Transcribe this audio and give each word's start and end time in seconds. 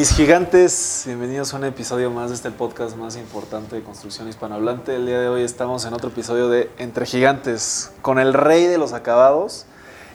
Mis 0.00 0.14
gigantes, 0.14 1.02
bienvenidos 1.04 1.52
a 1.52 1.58
un 1.58 1.64
episodio 1.64 2.10
más 2.10 2.30
de 2.30 2.34
este 2.34 2.50
podcast 2.50 2.96
más 2.96 3.18
importante 3.18 3.76
de 3.76 3.82
construcción 3.82 4.30
hispanohablante. 4.30 4.96
El 4.96 5.04
día 5.04 5.20
de 5.20 5.28
hoy 5.28 5.42
estamos 5.42 5.84
en 5.84 5.92
otro 5.92 6.08
episodio 6.08 6.48
de 6.48 6.70
Entre 6.78 7.04
Gigantes, 7.04 7.92
con 8.00 8.18
el 8.18 8.32
rey 8.32 8.64
de 8.64 8.78
los 8.78 8.94
acabados, 8.94 9.66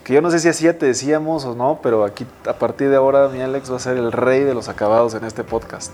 que 0.03 0.15
yo 0.15 0.23
no 0.23 0.31
sé 0.31 0.39
si 0.39 0.47
así 0.47 0.63
ya 0.63 0.75
te 0.79 0.87
decíamos 0.87 1.45
o 1.45 1.53
no, 1.53 1.81
pero 1.83 2.03
aquí 2.03 2.25
a 2.47 2.53
partir 2.53 2.89
de 2.89 2.95
ahora 2.95 3.27
mi 3.27 3.41
Alex 3.41 3.71
va 3.71 3.75
a 3.75 3.79
ser 3.79 3.97
el 3.97 4.11
rey 4.11 4.39
de 4.39 4.55
los 4.55 4.69
acabados 4.69 5.13
en 5.13 5.23
este 5.23 5.43
podcast. 5.43 5.91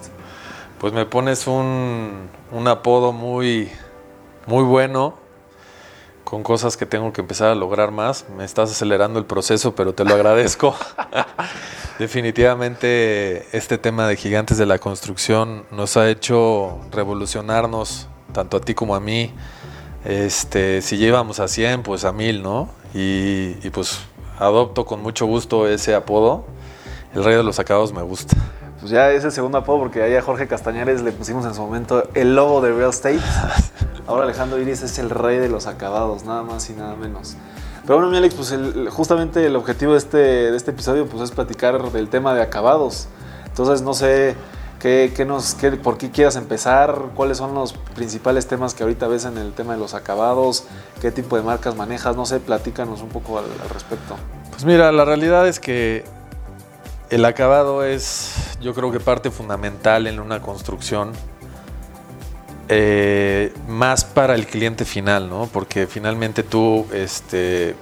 Pues 0.79 0.93
me 0.93 1.05
pones 1.05 1.45
un, 1.45 2.29
un 2.53 2.67
apodo 2.69 3.11
muy, 3.11 3.69
muy 4.47 4.63
bueno, 4.63 5.15
con 6.31 6.43
cosas 6.43 6.77
que 6.77 6.85
tengo 6.85 7.11
que 7.11 7.19
empezar 7.19 7.49
a 7.49 7.55
lograr 7.55 7.91
más. 7.91 8.23
Me 8.37 8.45
estás 8.45 8.71
acelerando 8.71 9.19
el 9.19 9.25
proceso, 9.25 9.75
pero 9.75 9.93
te 9.93 10.05
lo 10.05 10.13
agradezco. 10.13 10.73
Definitivamente 11.99 13.45
este 13.51 13.77
tema 13.77 14.07
de 14.07 14.15
gigantes 14.15 14.57
de 14.57 14.65
la 14.65 14.79
construcción 14.79 15.65
nos 15.71 15.97
ha 15.97 16.09
hecho 16.09 16.79
revolucionarnos, 16.89 18.07
tanto 18.31 18.55
a 18.55 18.61
ti 18.61 18.73
como 18.73 18.95
a 18.95 19.01
mí. 19.01 19.33
Este, 20.05 20.81
si 20.81 20.95
llevamos 20.95 21.41
a 21.41 21.49
100, 21.49 21.83
pues 21.83 22.05
a 22.05 22.13
1000, 22.13 22.41
¿no? 22.41 22.69
Y, 22.93 23.57
y 23.61 23.69
pues 23.69 23.99
adopto 24.39 24.85
con 24.85 25.01
mucho 25.01 25.25
gusto 25.25 25.67
ese 25.67 25.93
apodo. 25.95 26.45
El 27.13 27.25
rey 27.25 27.35
de 27.35 27.43
los 27.43 27.59
acabados 27.59 27.91
me 27.91 28.03
gusta. 28.03 28.37
Pues 28.79 28.89
ya 28.89 29.11
es 29.11 29.25
el 29.25 29.33
segundo 29.33 29.57
apodo 29.57 29.79
porque 29.79 30.01
ahí 30.01 30.15
a 30.15 30.21
Jorge 30.21 30.47
Castañares 30.47 31.01
le 31.01 31.11
pusimos 31.11 31.45
en 31.45 31.53
su 31.53 31.61
momento 31.61 32.07
el 32.13 32.35
logo 32.37 32.61
de 32.61 32.71
Real 32.71 32.91
Estate. 32.91 33.19
Ahora 34.07 34.23
Alejandro 34.23 34.59
Iris 34.59 34.81
es 34.81 34.97
el 34.99 35.09
rey 35.09 35.37
de 35.37 35.47
los 35.49 35.67
acabados, 35.67 36.23
nada 36.25 36.43
más 36.43 36.69
y 36.69 36.73
nada 36.73 36.95
menos. 36.95 37.35
Pero 37.83 37.95
bueno, 37.95 38.11
mi 38.11 38.17
Alex, 38.17 38.35
pues 38.35 38.53
justamente 38.91 39.45
el 39.45 39.55
objetivo 39.55 39.93
de 39.93 39.97
este, 39.97 40.17
de 40.17 40.55
este 40.57 40.71
episodio 40.71 41.07
pues 41.07 41.23
es 41.23 41.31
platicar 41.31 41.91
del 41.91 42.09
tema 42.09 42.33
de 42.33 42.41
acabados. 42.41 43.07
Entonces 43.47 43.81
no 43.81 43.93
sé 43.93 44.35
qué, 44.79 45.13
qué 45.15 45.25
nos, 45.25 45.53
qué- 45.55 45.71
por 45.71 45.97
qué 45.97 46.11
quieras 46.11 46.35
empezar, 46.35 46.95
cuáles 47.15 47.37
son 47.37 47.53
los 47.55 47.73
principales 47.73 48.47
temas 48.47 48.73
que 48.73 48.83
ahorita 48.83 49.07
ves 49.07 49.25
en 49.25 49.37
el 49.37 49.53
tema 49.53 49.73
de 49.73 49.79
los 49.79 49.93
acabados, 49.93 50.63
qué 51.01 51.11
tipo 51.11 51.35
de 51.37 51.43
marcas 51.43 51.75
manejas, 51.75 52.15
no 52.15 52.25
sé, 52.25 52.39
platícanos 52.39 53.01
un 53.01 53.09
poco 53.09 53.39
al, 53.39 53.45
al 53.63 53.69
respecto. 53.69 54.15
Pues 54.51 54.63
mira, 54.65 54.91
la 54.91 55.05
realidad 55.05 55.47
es 55.47 55.59
que 55.59 56.03
el 57.09 57.25
acabado 57.25 57.83
es, 57.83 58.33
yo 58.61 58.73
creo 58.73 58.91
que 58.91 58.99
parte 58.99 59.31
fundamental 59.31 60.07
en 60.07 60.19
una 60.19 60.41
construcción, 60.41 61.11
eh, 62.73 63.53
más 63.67 64.05
para 64.05 64.33
el 64.33 64.47
cliente 64.47 64.85
final, 64.85 65.27
¿no? 65.27 65.49
Porque 65.51 65.87
finalmente 65.87 66.41
tú, 66.41 66.87
este, 66.93 67.75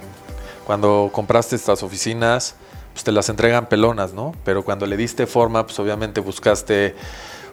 cuando 0.66 1.12
compraste 1.14 1.56
estas 1.56 1.84
oficinas, 1.84 2.56
pues 2.94 3.04
te 3.04 3.12
las 3.12 3.30
entregan 3.30 3.70
pelonas, 3.70 4.14
¿no? 4.14 4.34
Pero 4.44 4.66
cuando 4.66 4.88
le 4.88 4.98
diste 4.98 5.28
forma, 5.28 5.64
pues 5.64 5.78
obviamente 5.78 6.22
buscaste 6.22 6.96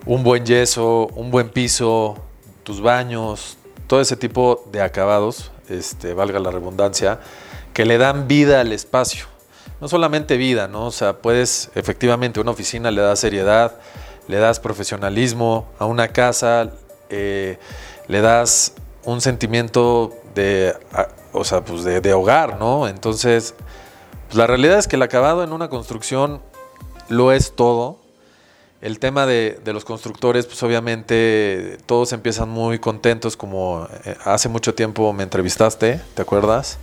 un 0.07 0.23
buen 0.23 0.47
yeso, 0.47 1.09
un 1.09 1.31
buen 1.31 1.51
piso, 1.51 2.17
tus 2.63 2.81
baños, 2.81 3.59
todo 3.87 4.01
ese 4.01 4.17
tipo 4.17 4.65
de 4.73 4.81
acabados, 4.81 5.51
este, 5.69 6.15
valga 6.15 6.39
la 6.39 6.51
redundancia, 6.51 7.21
que 7.75 7.85
le 7.85 7.99
dan 7.99 8.29
vida 8.29 8.63
al 8.63 8.73
espacio. 8.73 9.27
No 9.83 9.89
solamente 9.89 10.39
vida, 10.39 10.69
¿no? 10.69 10.87
O 10.87 10.91
sea, 10.91 11.19
puedes, 11.19 11.71
efectivamente, 11.75 12.41
una 12.41 12.53
oficina 12.53 12.91
le 12.91 13.03
da 13.03 13.15
seriedad, 13.15 13.77
le 14.27 14.39
das 14.39 14.59
profesionalismo, 14.59 15.67
a 15.79 15.85
una 15.85 16.09
casa 16.09 16.73
eh, 17.11 17.59
le 18.09 18.21
das 18.21 18.73
un 19.05 19.21
sentimiento 19.21 20.13
de, 20.35 20.75
o 21.33 21.45
sea, 21.45 21.65
pues 21.65 21.85
de, 21.85 22.01
de 22.01 22.13
hogar, 22.13 22.59
¿no? 22.59 22.89
Entonces, 22.89 23.55
pues 24.27 24.37
la 24.37 24.47
realidad 24.47 24.79
es 24.79 24.89
que 24.89 24.97
el 24.97 25.03
acabado 25.03 25.45
en 25.45 25.53
una 25.53 25.69
construcción 25.69 26.41
lo 27.09 27.33
es 27.33 27.55
todo. 27.55 27.99
El 28.83 28.99
tema 28.99 29.25
de, 29.27 29.59
de 29.65 29.73
los 29.73 29.85
constructores, 29.85 30.47
pues 30.47 30.63
obviamente 30.63 31.79
todos 31.87 32.13
empiezan 32.13 32.49
muy 32.51 32.79
contentos, 32.79 33.37
como 33.37 33.89
eh, 34.05 34.17
hace 34.25 34.49
mucho 34.49 34.75
tiempo 34.75 35.13
me 35.13 35.23
entrevistaste, 35.23 36.01
¿te 36.15 36.23
acuerdas? 36.23 36.79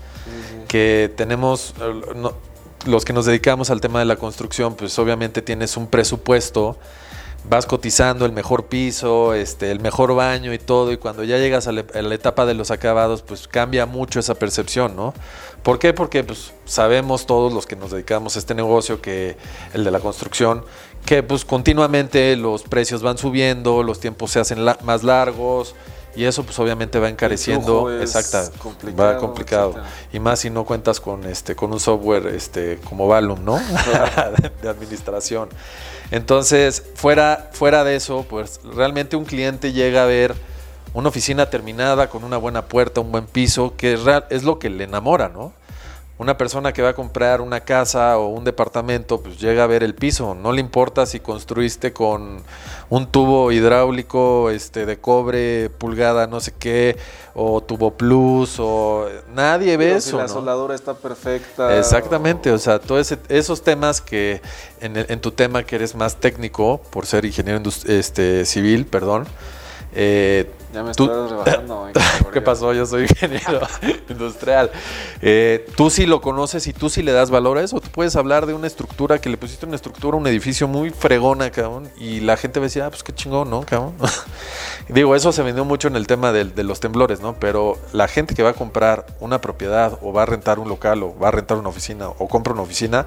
que 0.67 1.11
tenemos, 1.17 1.75
no- 2.15 2.33
los 2.85 3.05
que 3.05 3.13
nos 3.13 3.25
dedicamos 3.25 3.69
al 3.69 3.79
tema 3.79 3.99
de 3.99 4.05
la 4.05 4.15
construcción, 4.15 4.75
pues 4.75 4.97
obviamente 4.97 5.41
tienes 5.41 5.77
un 5.77 5.87
presupuesto, 5.87 6.77
vas 7.49 7.65
cotizando 7.65 8.25
el 8.25 8.31
mejor 8.31 8.65
piso, 8.65 9.33
este, 9.33 9.71
el 9.71 9.79
mejor 9.79 10.15
baño 10.15 10.53
y 10.53 10.59
todo, 10.59 10.91
y 10.91 10.97
cuando 10.97 11.23
ya 11.23 11.37
llegas 11.37 11.67
a 11.67 11.71
la, 11.71 11.85
a 11.93 12.01
la 12.01 12.15
etapa 12.15 12.45
de 12.45 12.53
los 12.53 12.71
acabados, 12.71 13.21
pues 13.21 13.47
cambia 13.47 13.85
mucho 13.85 14.19
esa 14.19 14.35
percepción, 14.35 14.95
¿no? 14.95 15.13
¿Por 15.61 15.79
qué? 15.79 15.93
Porque 15.93 16.23
pues, 16.23 16.53
sabemos 16.65 17.25
todos 17.25 17.53
los 17.53 17.65
que 17.65 17.75
nos 17.75 17.91
dedicamos 17.91 18.35
a 18.35 18.39
este 18.39 18.55
negocio, 18.55 19.01
que 19.01 19.37
el 19.73 19.83
de 19.83 19.91
la 19.91 19.99
construcción, 19.99 20.63
que 21.05 21.21
pues 21.23 21.43
continuamente 21.45 22.35
los 22.37 22.63
precios 22.63 23.01
van 23.01 23.17
subiendo, 23.17 23.83
los 23.83 23.99
tiempos 23.99 24.31
se 24.31 24.39
hacen 24.39 24.65
la- 24.65 24.77
más 24.83 25.03
largos, 25.03 25.75
y 26.15 26.25
eso 26.25 26.43
pues 26.43 26.57
obviamente 26.59 26.99
va 26.99 27.09
encareciendo, 27.09 27.91
exacta, 27.99 28.49
complicado, 28.59 29.13
va 29.13 29.17
complicado. 29.17 29.75
Y 30.13 30.19
más 30.19 30.39
si 30.39 30.49
no 30.49 30.63
cuentas 30.63 30.99
con 30.99 31.25
este 31.25 31.55
con 31.55 31.73
un 31.73 31.79
software 31.79 32.27
este 32.27 32.77
como 32.87 33.07
Valum, 33.07 33.43
¿no? 33.43 33.59
de 34.61 34.69
administración. 34.69 35.49
Entonces, 36.13 36.83
fuera 36.93 37.49
fuera 37.53 37.83
de 37.83 37.95
eso, 37.95 38.23
pues 38.29 38.59
realmente 38.63 39.15
un 39.15 39.25
cliente 39.25 39.73
llega 39.73 40.03
a 40.03 40.05
ver 40.05 40.35
una 40.93 41.09
oficina 41.09 41.49
terminada 41.49 42.07
con 42.07 42.23
una 42.23 42.37
buena 42.37 42.65
puerta, 42.65 43.01
un 43.01 43.11
buen 43.11 43.25
piso, 43.25 43.73
que 43.75 43.93
es, 43.93 44.01
es 44.29 44.43
lo 44.43 44.59
que 44.59 44.69
le 44.69 44.83
enamora, 44.83 45.29
¿no? 45.29 45.53
Una 46.19 46.37
persona 46.37 46.71
que 46.73 46.83
va 46.83 46.89
a 46.89 46.93
comprar 46.93 47.41
una 47.41 47.61
casa 47.61 48.19
o 48.19 48.27
un 48.27 48.43
departamento, 48.43 49.19
pues 49.21 49.39
llega 49.39 49.63
a 49.63 49.67
ver 49.67 49.81
el 49.83 49.95
piso. 49.95 50.35
No 50.35 50.51
le 50.51 50.61
importa 50.61 51.07
si 51.07 51.19
construiste 51.19 51.91
con 51.91 52.43
un 52.89 53.07
tubo 53.07 53.51
hidráulico 53.51 54.51
este, 54.51 54.85
de 54.85 54.99
cobre, 54.99 55.71
pulgada, 55.71 56.27
no 56.27 56.39
sé 56.39 56.53
qué, 56.57 56.97
o 57.33 57.61
tubo 57.61 57.95
plus, 57.95 58.57
o 58.59 59.07
nadie 59.33 59.75
ve 59.75 59.87
Pero 59.87 60.01
si 60.01 60.09
eso. 60.09 60.17
la 60.17 60.23
¿no? 60.27 60.29
soldadura 60.29 60.75
está 60.75 60.93
perfecta. 60.93 61.77
Exactamente, 61.79 62.51
o 62.51 62.59
sea, 62.59 62.77
todos 62.77 63.11
esos 63.29 63.63
temas 63.63 63.99
que 63.99 64.39
en, 64.81 64.95
el- 64.97 65.07
en 65.09 65.19
tu 65.19 65.31
tema 65.31 65.63
que 65.63 65.75
eres 65.77 65.95
más 65.95 66.17
técnico, 66.17 66.79
por 66.91 67.07
ser 67.07 67.25
ingeniero 67.25 67.59
este, 67.87 68.45
civil, 68.45 68.85
perdón. 68.85 69.25
Eh, 69.95 70.51
Ya 70.73 70.83
me 70.83 70.93
tú- 70.93 71.05
estás 71.05 71.29
rebasando. 71.31 71.87
en 71.87 71.93
¿Qué 72.31 72.41
pasó? 72.41 72.73
Yo 72.73 72.85
soy 72.85 73.03
ingeniero 73.03 73.61
industrial. 74.09 74.71
Eh, 75.21 75.65
tú 75.77 75.89
sí 75.89 76.05
lo 76.05 76.21
conoces 76.21 76.65
y 76.67 76.73
tú 76.73 76.89
sí 76.89 77.03
le 77.03 77.11
das 77.11 77.29
valor 77.29 77.57
a 77.57 77.61
eso. 77.63 77.79
Tú 77.79 77.89
puedes 77.89 78.15
hablar 78.15 78.45
de 78.45 78.53
una 78.53 78.67
estructura 78.67 79.19
que 79.19 79.29
le 79.29 79.37
pusiste 79.37 79.65
una 79.65 79.75
estructura, 79.75 80.17
un 80.17 80.25
edificio 80.27 80.67
muy 80.67 80.89
fregona, 80.89 81.51
cabrón. 81.51 81.89
Y 81.97 82.21
la 82.21 82.37
gente 82.37 82.59
va 82.59 82.65
a 82.65 82.67
decir, 82.67 82.81
ah, 82.81 82.89
pues 82.89 83.03
qué 83.03 83.13
chingón, 83.13 83.49
¿no, 83.49 83.61
cabrón? 83.61 83.93
Digo, 84.89 85.15
eso 85.15 85.31
se 85.31 85.43
vendió 85.43 85.63
mucho 85.65 85.87
en 85.87 85.95
el 85.95 86.07
tema 86.07 86.31
de, 86.31 86.63
los 86.63 86.79
temblores, 86.79 87.21
¿no? 87.21 87.35
Pero 87.39 87.77
la 87.93 88.07
gente 88.07 88.35
que 88.35 88.43
va 88.43 88.49
a 88.51 88.53
comprar 88.53 89.05
una 89.19 89.39
propiedad 89.41 89.97
o 90.01 90.11
va 90.11 90.23
a 90.23 90.25
rentar 90.25 90.59
un 90.59 90.69
local 90.69 91.03
o 91.03 91.17
va 91.17 91.29
a 91.29 91.31
rentar 91.31 91.57
una 91.57 91.69
oficina 91.69 92.09
o 92.09 92.27
compra 92.27 92.53
una 92.53 92.63
oficina, 92.63 93.05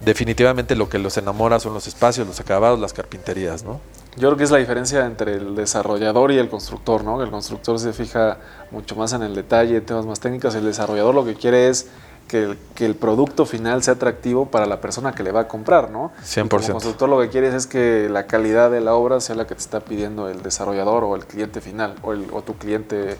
definitivamente 0.00 0.74
lo 0.76 0.88
que 0.88 0.98
los 0.98 1.16
enamora 1.16 1.60
son 1.60 1.74
los 1.74 1.86
espacios, 1.86 2.26
los 2.26 2.40
acabados, 2.40 2.80
las 2.80 2.92
carpinterías, 2.92 3.62
¿no? 3.62 3.80
Yo 4.16 4.28
creo 4.28 4.36
que 4.36 4.44
es 4.44 4.50
la 4.50 4.58
diferencia 4.58 5.06
entre 5.06 5.34
el 5.34 5.54
desarrollador 5.54 6.32
y 6.32 6.38
el 6.38 6.48
constructor, 6.50 7.02
¿no? 7.02 7.22
El 7.22 7.30
constructor 7.30 7.78
se 7.78 7.92
fija 7.94 8.36
mucho 8.70 8.94
más 8.94 9.12
en 9.14 9.22
el 9.22 9.34
detalle, 9.34 9.80
temas 9.80 10.04
más 10.04 10.20
técnicos. 10.20 10.54
El 10.54 10.64
desarrollador 10.66 11.14
lo 11.14 11.24
que 11.24 11.34
quiere 11.34 11.68
es 11.68 11.88
que 12.28 12.42
el, 12.44 12.58
que 12.74 12.84
el 12.84 12.94
producto 12.94 13.46
final 13.46 13.82
sea 13.82 13.94
atractivo 13.94 14.46
para 14.50 14.66
la 14.66 14.80
persona 14.82 15.12
que 15.14 15.22
le 15.22 15.32
va 15.32 15.40
a 15.40 15.48
comprar, 15.48 15.90
¿no? 15.90 16.12
Y 16.20 16.24
100%. 16.26 16.48
Como 16.48 16.72
constructor 16.74 17.08
lo 17.08 17.20
que 17.20 17.30
quieres 17.30 17.54
es 17.54 17.66
que 17.66 18.08
la 18.10 18.26
calidad 18.26 18.70
de 18.70 18.82
la 18.82 18.94
obra 18.94 19.18
sea 19.20 19.34
la 19.34 19.46
que 19.46 19.54
te 19.54 19.60
está 19.62 19.80
pidiendo 19.80 20.28
el 20.28 20.42
desarrollador 20.42 21.04
o 21.04 21.16
el 21.16 21.24
cliente 21.24 21.60
final 21.62 21.94
o, 22.02 22.12
el- 22.12 22.28
o 22.32 22.42
tu 22.42 22.54
cliente 22.58 23.16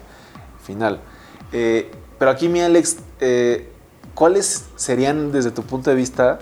final. 0.62 1.00
Eh, 1.52 1.90
pero 2.18 2.30
aquí, 2.30 2.48
mi 2.50 2.60
Alex, 2.60 2.98
eh, 3.20 3.68
¿cuáles 4.14 4.66
serían 4.76 5.32
desde 5.32 5.50
tu 5.50 5.62
punto 5.62 5.88
de 5.90 5.96
vista 5.96 6.38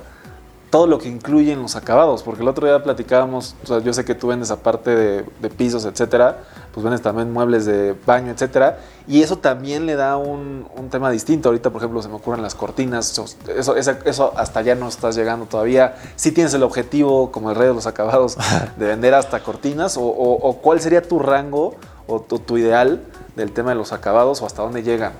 todo 0.70 0.86
lo 0.86 0.98
que 0.98 1.08
incluye 1.08 1.52
en 1.52 1.60
los 1.62 1.74
acabados, 1.74 2.22
porque 2.22 2.42
el 2.42 2.48
otro 2.48 2.66
día 2.66 2.80
platicábamos, 2.82 3.56
o 3.64 3.66
sea, 3.66 3.78
yo 3.80 3.92
sé 3.92 4.04
que 4.04 4.14
tú 4.14 4.28
vendes 4.28 4.52
aparte 4.52 4.94
de, 4.94 5.24
de 5.40 5.50
pisos, 5.50 5.84
etcétera, 5.84 6.44
pues 6.72 6.84
vendes 6.84 7.02
también 7.02 7.32
muebles 7.32 7.66
de 7.66 7.96
baño, 8.06 8.30
etcétera, 8.30 8.78
y 9.08 9.20
eso 9.22 9.36
también 9.38 9.84
le 9.86 9.96
da 9.96 10.16
un, 10.16 10.68
un 10.76 10.88
tema 10.88 11.10
distinto. 11.10 11.48
Ahorita, 11.48 11.70
por 11.70 11.80
ejemplo, 11.82 12.00
se 12.02 12.08
me 12.08 12.14
ocurren 12.14 12.40
las 12.42 12.54
cortinas, 12.54 13.18
eso, 13.48 13.74
eso, 13.76 14.32
hasta 14.36 14.60
allá 14.60 14.76
no 14.76 14.86
estás 14.86 15.16
llegando 15.16 15.46
todavía. 15.46 15.96
Si 16.14 16.30
tienes 16.30 16.54
el 16.54 16.62
objetivo, 16.62 17.32
como 17.32 17.50
el 17.50 17.56
rey 17.56 17.66
de 17.66 17.74
los 17.74 17.88
acabados, 17.88 18.36
de 18.76 18.86
vender 18.86 19.14
hasta 19.14 19.42
cortinas, 19.42 19.96
o, 19.96 20.02
o- 20.02 20.48
o 20.48 20.56
cuál 20.58 20.80
sería 20.80 21.02
tu 21.02 21.18
rango 21.18 21.74
o 22.06 22.20
tu, 22.20 22.38
tu 22.38 22.56
ideal 22.58 23.02
del 23.34 23.50
tema 23.50 23.70
de 23.70 23.76
los 23.76 23.92
acabados, 23.92 24.40
o 24.40 24.46
hasta 24.46 24.62
dónde 24.62 24.84
llegan. 24.84 25.14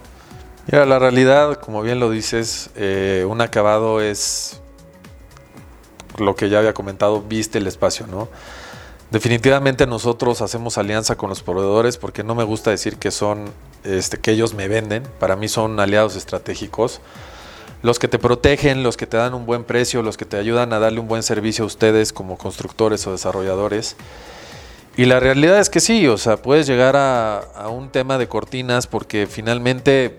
Mira, 0.70 0.86
la 0.86 1.00
realidad, 1.00 1.54
como 1.56 1.82
bien 1.82 1.98
lo 1.98 2.10
dices, 2.10 2.70
eh, 2.76 3.26
un 3.28 3.40
acabado 3.40 4.00
es 4.00 4.59
lo 6.18 6.34
que 6.34 6.48
ya 6.48 6.58
había 6.58 6.74
comentado, 6.74 7.22
viste 7.22 7.58
el 7.58 7.66
espacio, 7.66 8.06
¿no? 8.06 8.28
Definitivamente 9.10 9.86
nosotros 9.86 10.40
hacemos 10.40 10.78
alianza 10.78 11.16
con 11.16 11.30
los 11.30 11.42
proveedores 11.42 11.96
porque 11.96 12.22
no 12.22 12.36
me 12.36 12.44
gusta 12.44 12.70
decir 12.70 12.96
que 12.96 13.10
son, 13.10 13.50
este, 13.82 14.18
que 14.18 14.30
ellos 14.30 14.54
me 14.54 14.68
venden, 14.68 15.02
para 15.18 15.34
mí 15.34 15.48
son 15.48 15.80
aliados 15.80 16.14
estratégicos, 16.14 17.00
los 17.82 17.98
que 17.98 18.06
te 18.06 18.18
protegen, 18.18 18.82
los 18.82 18.96
que 18.96 19.06
te 19.06 19.16
dan 19.16 19.34
un 19.34 19.46
buen 19.46 19.64
precio, 19.64 20.02
los 20.02 20.16
que 20.16 20.26
te 20.26 20.36
ayudan 20.36 20.72
a 20.72 20.78
darle 20.78 21.00
un 21.00 21.08
buen 21.08 21.22
servicio 21.22 21.64
a 21.64 21.66
ustedes 21.66 22.12
como 22.12 22.38
constructores 22.38 23.04
o 23.06 23.12
desarrolladores. 23.12 23.96
Y 24.96 25.06
la 25.06 25.18
realidad 25.18 25.58
es 25.58 25.70
que 25.70 25.80
sí, 25.80 26.06
o 26.06 26.18
sea, 26.18 26.36
puedes 26.36 26.66
llegar 26.66 26.94
a, 26.96 27.68
un 27.70 27.90
tema 27.90 28.18
de 28.18 28.28
cortinas 28.28 28.86
porque 28.86 29.26
finalmente, 29.26 30.18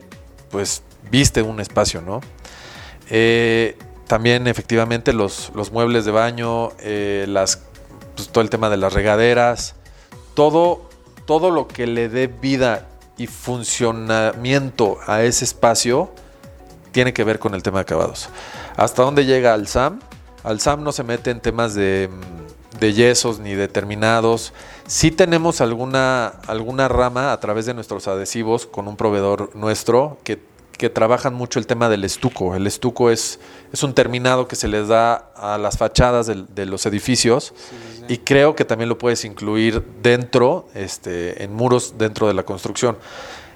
pues, 0.49 0.81
viste 1.11 1.41
un 1.43 1.59
espacio, 1.59 2.01
¿no? 2.01 2.21
Eh, 3.09 3.77
también 4.11 4.45
efectivamente 4.47 5.13
los, 5.13 5.53
los, 5.55 5.71
muebles 5.71 6.03
de 6.03 6.11
baño, 6.11 6.73
eh, 6.79 7.23
las, 7.29 7.61
pues, 8.13 8.27
todo 8.27 8.43
el 8.43 8.49
tema 8.49 8.69
de 8.69 8.75
las 8.75 8.91
regaderas, 8.91 9.75
todo, 10.33 10.81
todo 11.25 11.49
lo 11.49 11.69
que 11.69 11.87
le 11.87 12.09
dé 12.09 12.27
vida 12.27 12.89
y 13.17 13.27
funcionamiento 13.27 14.97
a 15.07 15.23
ese 15.23 15.45
espacio 15.45 16.11
tiene 16.91 17.13
que 17.13 17.23
ver 17.23 17.39
con 17.39 17.55
el 17.55 17.63
tema 17.63 17.77
de 17.77 17.83
acabados. 17.83 18.27
¿Hasta 18.75 19.01
dónde 19.01 19.23
llega 19.23 19.53
al 19.53 19.69
SAM? 19.69 20.01
Al 20.43 20.59
SAM 20.59 20.83
no 20.83 20.91
se 20.91 21.05
mete 21.05 21.31
en 21.31 21.39
temas 21.39 21.73
de, 21.73 22.09
yesos 22.81 23.39
ni 23.39 23.53
determinados. 23.53 24.51
Sí 24.87 25.11
tenemos 25.11 25.61
alguna, 25.61 26.33
alguna 26.47 26.89
rama 26.89 27.31
a 27.31 27.39
través 27.39 27.65
de 27.65 27.73
nuestros 27.73 28.09
adhesivos 28.09 28.65
con 28.65 28.89
un 28.89 28.97
proveedor 28.97 29.55
nuestro 29.55 30.17
que, 30.25 30.50
que 30.81 30.89
trabajan 30.89 31.33
mucho 31.33 31.59
el 31.59 31.67
tema 31.67 31.87
del 31.87 32.03
estuco. 32.03 32.55
El 32.55 32.67
estuco 32.67 33.09
es, 33.09 33.39
es 33.71 33.83
un 33.83 33.93
terminado 33.93 34.49
que 34.49 34.57
se 34.57 34.67
les 34.67 34.89
da 34.89 35.31
a 35.35 35.57
las 35.57 35.77
fachadas 35.77 36.27
de, 36.27 36.65
los 36.65 36.85
edificios 36.85 37.53
y 38.09 38.17
creo 38.17 38.55
que 38.55 38.65
también 38.65 38.89
lo 38.89 38.97
puedes 38.97 39.23
incluir 39.23 39.81
dentro, 40.01 40.67
este, 40.73 41.43
en 41.43 41.53
muros 41.53 41.95
dentro 41.97 42.27
de 42.27 42.33
la 42.33 42.43
construcción. 42.43 42.97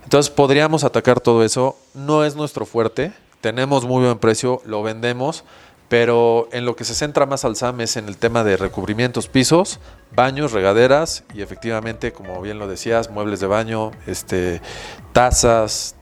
Entonces 0.04 0.30
podríamos 0.30 0.84
atacar 0.84 1.20
todo 1.20 1.44
eso. 1.44 1.76
No 1.94 2.24
es 2.24 2.36
nuestro 2.36 2.66
fuerte 2.66 3.12
tenemos 3.46 3.86
muy 3.86 4.04
buen 4.04 4.18
precio, 4.18 4.60
lo 4.66 4.82
vendemos, 4.82 5.44
pero 5.88 6.50
en 6.52 6.66
lo 6.66 6.76
que 6.76 6.84
se 6.84 6.96
centra 6.96 7.28
más 7.28 7.46
al 7.46 7.56
SAM 7.56 7.80
es 7.82 7.96
en 7.96 8.08
el 8.08 8.18
tema 8.18 8.44
de 8.44 8.58
recubrimientos, 8.58 9.28
pisos, 9.28 9.80
baños, 10.16 10.52
regaderas 10.52 11.24
y 11.32 11.44
efectivamente, 11.44 12.12
como 12.12 12.42
bien 12.42 12.58
lo 12.58 12.68
decías, 12.68 13.12
muebles 13.12 13.40
de 13.40 13.46
baño, 13.46 13.92
este, 14.08 14.62
tazas. 15.14 15.96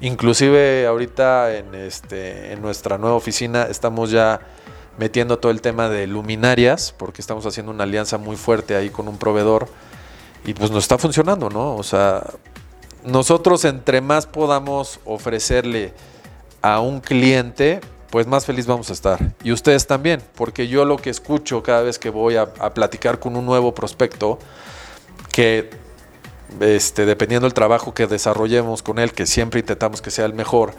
Inclusive 0.00 0.86
ahorita 0.86 1.56
en, 1.56 1.74
este, 1.74 2.52
en 2.52 2.62
nuestra 2.62 2.98
nueva 2.98 3.16
oficina 3.16 3.64
estamos 3.64 4.10
ya 4.10 4.40
metiendo 4.98 5.38
todo 5.38 5.52
el 5.52 5.60
tema 5.60 5.88
de 5.88 6.06
luminarias, 6.06 6.94
porque 6.96 7.22
estamos 7.22 7.46
haciendo 7.46 7.72
una 7.72 7.84
alianza 7.84 8.18
muy 8.18 8.36
fuerte 8.36 8.76
ahí 8.76 8.90
con 8.90 9.08
un 9.08 9.18
proveedor 9.18 9.68
y 10.44 10.54
pues 10.54 10.70
nos 10.70 10.84
está 10.84 10.98
funcionando, 10.98 11.48
¿no? 11.48 11.76
O 11.76 11.82
sea, 11.82 12.24
nosotros 13.04 13.64
entre 13.64 14.00
más 14.00 14.26
podamos 14.26 15.00
ofrecerle 15.04 15.92
a 16.60 16.80
un 16.80 17.00
cliente, 17.00 17.80
pues 18.10 18.26
más 18.26 18.44
feliz 18.44 18.66
vamos 18.66 18.90
a 18.90 18.92
estar. 18.92 19.34
Y 19.42 19.52
ustedes 19.52 19.86
también, 19.86 20.22
porque 20.34 20.68
yo 20.68 20.84
lo 20.84 20.96
que 20.96 21.10
escucho 21.10 21.62
cada 21.62 21.82
vez 21.82 21.98
que 21.98 22.10
voy 22.10 22.36
a, 22.36 22.46
platicar 22.74 23.18
con 23.18 23.36
un 23.36 23.46
nuevo 23.46 23.74
prospecto, 23.74 24.38
que 25.32 25.70
este, 26.60 27.06
dependiendo 27.06 27.46
del 27.46 27.54
trabajo 27.54 27.94
que 27.94 28.06
desarrollemos 28.06 28.82
con 28.82 28.98
él, 28.98 29.12
que 29.12 29.26
siempre 29.26 29.60
intentamos 29.60 30.02
que 30.02 30.10
sea 30.10 30.24
el 30.24 30.34
mejor, 30.34 30.74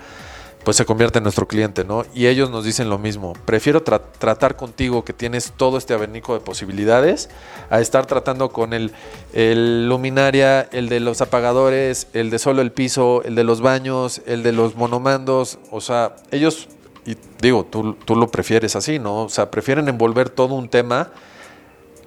pues 0.64 0.78
se 0.78 0.86
convierte 0.86 1.18
en 1.18 1.24
nuestro 1.24 1.48
cliente, 1.48 1.84
¿no? 1.84 2.06
Y 2.14 2.28
ellos 2.28 2.50
nos 2.50 2.64
dicen 2.64 2.90
lo 2.90 2.98
mismo. 2.98 3.34
Prefiero 3.46 3.84
tratar 3.84 4.56
contigo 4.56 5.04
que 5.04 5.14
tienes 5.14 5.52
todo 5.58 5.78
este 5.78 5.94
abanico 5.94 6.34
de 6.34 6.40
posibilidades 6.40 7.30
a 7.70 7.82
estar 7.82 8.06
tratando 8.06 8.50
con 8.50 8.74
el, 8.74 8.92
el, 9.34 9.88
luminaria, 9.90 10.62
el 10.72 10.90
de 10.90 11.00
los 11.00 11.22
apagadores, 11.22 12.08
el 12.14 12.30
de 12.30 12.40
solo 12.40 12.62
el 12.62 12.72
piso, 12.72 13.24
el 13.26 13.36
de 13.36 13.44
los 13.44 13.62
baños, 13.62 14.22
el 14.26 14.44
de 14.44 14.54
los 14.54 14.76
monomandos. 14.76 15.60
O 15.70 15.82
sea, 15.82 16.16
ellos, 16.32 16.70
y 17.06 17.18
digo, 17.42 17.66
tú, 17.66 17.96
tú 18.06 18.16
lo 18.16 18.30
prefieres 18.30 18.76
así, 18.76 19.00
¿no? 19.00 19.24
O 19.24 19.30
sea, 19.30 19.52
prefieren 19.52 19.90
envolver 19.90 20.30
todo 20.30 20.56
un 20.56 20.70
tema 20.70 21.12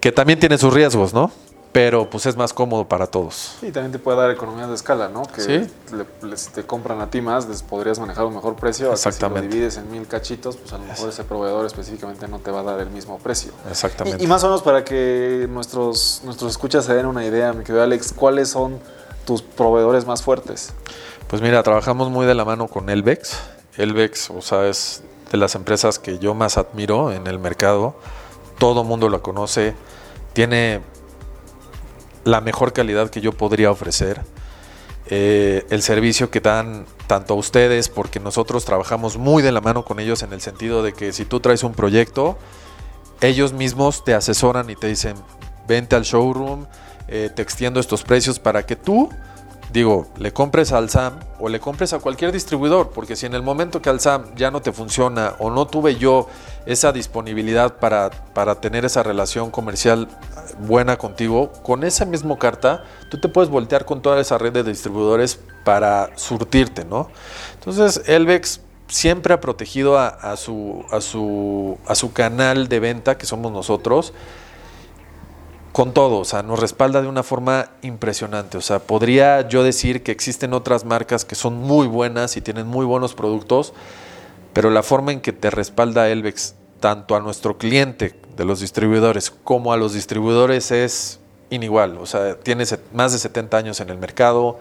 que 0.00 0.12
también 0.12 0.38
tiene 0.38 0.56
sus 0.56 0.72
riesgos, 0.72 1.12
¿no? 1.12 1.30
Pero 1.76 2.08
pues 2.08 2.25
es 2.25 2.38
más 2.38 2.55
cómodo 2.55 2.88
para 2.88 3.06
todos. 3.06 3.58
Y 3.61 3.70
también 3.70 3.93
te 3.93 3.99
puede 3.99 4.17
dar 4.17 4.31
economía 4.31 4.67
de 4.67 4.75
escala, 4.75 5.11
¿no? 5.11 5.25
Que 5.25 5.43
¿Sí? 5.43 5.70
si 6.34 6.50
te 6.52 6.64
compran 6.64 7.02
a 7.02 7.11
ti 7.11 7.20
más, 7.20 7.46
les 7.46 7.62
podrías 7.62 7.99
manejar 7.99 8.25
un 8.25 8.34
mejor 8.34 8.56
precio. 8.56 8.90
Exactamente. 8.90 9.43
Si 9.43 9.46
lo 9.49 9.52
divides 9.52 9.76
en 9.76 9.90
mil 9.90 10.06
cachitos, 10.06 10.56
pues 10.56 10.73
a 10.73 10.78
lo 10.78 10.84
mejor 10.84 11.11
ese 11.11 11.25
proveedor 11.25 11.67
específicamente 11.67 12.28
no 12.28 12.38
te 12.38 12.50
va 12.50 12.61
a 12.61 12.62
dar 12.62 12.81
el 12.81 12.88
mismo 12.88 13.19
precio. 13.19 13.52
Exactamente. 13.69 14.25
Y, 14.25 14.26
más 14.26 14.43
o 14.43 14.46
menos 14.46 14.62
para 14.62 14.84
que 14.84 15.46
nuestros, 15.50 16.23
nuestros 16.25 16.52
escuchas 16.52 16.87
se 16.87 16.94
den 16.94 17.05
una 17.05 17.26
idea, 17.26 17.52
mi 17.52 17.62
querido 17.62 17.82
Alex, 17.82 18.14
¿cuáles 18.14 18.49
son 18.49 18.81
tus 19.26 19.43
proveedores 19.43 20.06
más 20.06 20.23
fuertes? 20.23 20.73
Pues 21.28 21.43
mira, 21.43 21.62
trabajamos 21.62 22.08
muy 22.08 22.25
de 22.25 22.34
la 22.34 22.46
mano 22.46 22.69
con 22.69 22.88
Elvex. 22.88 23.37
Elvex, 23.76 24.31
o 24.31 24.40
sea, 24.40 24.67
es 24.67 25.02
de 25.31 25.37
las 25.37 25.55
empresas 25.55 25.99
que 25.99 26.19
yo 26.19 26.32
más 26.32 26.56
admiro 26.56 27.12
en 27.12 27.26
el 27.26 27.38
mercado. 27.38 27.96
Todo 28.58 28.82
mundo 28.82 29.11
lo 29.11 29.20
conoce. 29.20 29.75
Tiene 30.32 30.81
la 32.26 32.40
mejor 32.40 32.73
calidad 32.73 33.08
que 33.08 33.20
yo 33.20 33.32
podría 33.32 33.70
ofrecer. 33.70 34.20
Eh, 35.08 35.64
el 35.70 35.82
servicio 35.82 36.28
que 36.28 36.40
dan 36.40 36.84
tanto 37.06 37.34
a 37.34 37.37
ustedes, 37.37 37.88
porque 37.88 38.19
nosotros 38.19 38.64
trabajamos 38.64 39.17
muy 39.17 39.44
de 39.44 39.52
la 39.52 39.61
mano 39.61 39.84
con 39.84 40.00
ellos 40.00 40.25
en 40.25 40.32
el 40.32 40.40
sentido 40.40 40.82
de 40.82 40.93
que 40.93 41.12
si 41.12 41.25
tú 41.25 41.38
traes 41.38 41.62
un 41.62 41.73
proyecto, 41.73 42.37
ellos 43.20 43.52
mismos 43.52 44.05
te 44.05 44.12
asesoran 44.12 44.69
y 44.69 44.75
te 44.75 44.88
dicen, 44.88 45.14
vente 45.69 45.94
al 45.94 46.02
showroom, 46.02 46.67
eh, 47.06 47.31
te 47.32 47.43
extiendo 47.43 47.78
estos 47.78 48.02
precios 48.02 48.40
para 48.40 48.67
que 48.67 48.75
tú 48.75 49.08
digo, 49.76 50.06
le 50.17 50.32
compres 50.32 50.73
al 50.73 50.88
SAM 50.88 51.20
o 51.38 51.50
le 51.50 51.61
compres 51.61 51.93
a 51.93 51.99
cualquier 51.99 52.32
distribuidor, 52.32 52.93
porque 52.94 53.14
si 53.14 53.26
en 53.26 53.34
el 53.34 53.43
momento 53.43 53.82
que 53.82 53.90
al 53.90 54.00
SAM 54.00 54.34
ya 54.34 54.50
no 54.50 54.62
te 54.62 54.73
funciona 54.73 55.34
o 55.38 55.50
no 55.50 55.67
tuve 55.67 55.96
yo 55.96 56.28
esa 56.64 56.93
disponibilidad 56.93 57.76
para, 57.76 58.11
para 58.32 58.55
tener 58.55 58.87
esa 58.87 59.02
relación 59.02 59.50
comercial 59.50 60.08
buena 60.61 60.96
contigo, 60.96 61.52
con 61.62 61.84
esa 61.84 62.06
misma 62.06 62.38
carta 62.38 62.84
tú 63.11 63.20
te 63.20 63.28
puedes 63.28 63.50
voltear 63.50 63.84
con 63.84 64.00
toda 64.00 64.19
esa 64.19 64.38
red 64.38 64.55
de 64.55 64.62
distribuidores 64.62 65.38
para 65.62 66.08
surtirte, 66.17 66.87
¿no? 66.87 67.11
Entonces, 67.58 68.00
Elvex 68.06 68.62
siempre 68.88 69.34
ha 69.34 69.40
protegido 69.43 69.99
a, 69.99 70.37
su, 70.37 70.87
a, 70.90 71.02
su, 71.02 71.76
a 71.87 71.94
su 71.94 72.14
canal 72.14 72.69
de 72.69 72.81
venta, 72.81 73.19
que 73.19 73.26
somos 73.26 73.52
nosotros, 73.52 74.14
con 75.76 75.93
todo, 75.93 76.20
o 76.20 76.25
sea, 76.25 76.43
nos 76.43 76.58
respalda 76.58 77.02
de 77.02 77.08
una 77.08 77.23
forma 77.23 77.69
impresionante. 77.82 78.56
O 78.56 78.62
sea, 78.62 78.78
podría 78.78 79.46
yo 79.46 79.62
decir 79.62 80.02
que 80.02 80.11
existen 80.11 80.55
otras 80.55 80.87
marcas 80.87 81.26
que 81.26 81.34
son 81.34 81.52
muy 81.52 81.87
buenas 81.87 82.38
y 82.38 82.40
tienen 82.40 82.67
muy 82.67 82.87
buenos 82.87 83.12
productos, 83.12 83.75
pero 84.54 84.71
la 84.71 84.83
forma 84.83 85.12
en 85.12 85.21
que 85.21 85.35
te 85.35 85.50
respalda 85.50 86.09
Elvex, 86.09 86.54
tanto 86.80 87.14
a 87.14 87.21
nuestro 87.21 87.59
cliente 87.59 88.18
de 88.38 88.47
los 88.47 88.61
distribuidores 88.61 89.30
como 89.30 89.71
a 89.71 89.76
los 89.76 89.92
distribuidores, 89.92 90.71
es 90.71 91.21
inigual. 91.50 91.99
O 91.99 92.06
sea, 92.06 92.37
tiene 92.37 92.64
más 92.95 93.12
de 93.12 93.18
70 93.18 93.59
años 93.59 93.78
en 93.80 93.90
el 93.90 93.99
mercado, 93.99 94.59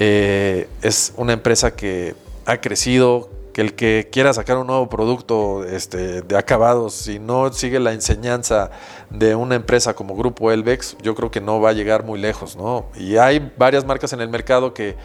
eh, 0.00 0.68
es 0.82 1.12
una 1.16 1.34
empresa 1.34 1.76
que 1.76 2.16
ha 2.46 2.60
crecido, 2.60 3.30
que 3.52 3.60
el 3.60 3.74
que 3.74 4.08
quiera 4.10 4.32
sacar 4.32 4.56
un 4.56 4.66
nuevo 4.66 4.88
producto 4.88 5.64
este, 5.64 6.22
de 6.22 6.36
acabados, 6.36 6.94
si 6.94 7.18
no 7.18 7.52
sigue 7.52 7.78
la 7.80 7.92
enseñanza 7.92 8.70
de 9.10 9.34
una 9.34 9.54
empresa 9.54 9.94
como 9.94 10.16
Grupo 10.16 10.50
Elvex, 10.50 10.96
yo 11.02 11.14
creo 11.14 11.30
que 11.30 11.40
no 11.40 11.60
va 11.60 11.70
a 11.70 11.72
llegar 11.72 12.04
muy 12.04 12.18
lejos, 12.18 12.56
¿no? 12.56 12.86
Y 12.96 13.16
hay 13.16 13.52
varias 13.56 13.84
marcas 13.84 14.12
en 14.12 14.20
el 14.20 14.28
mercado 14.28 14.72
que 14.72 14.96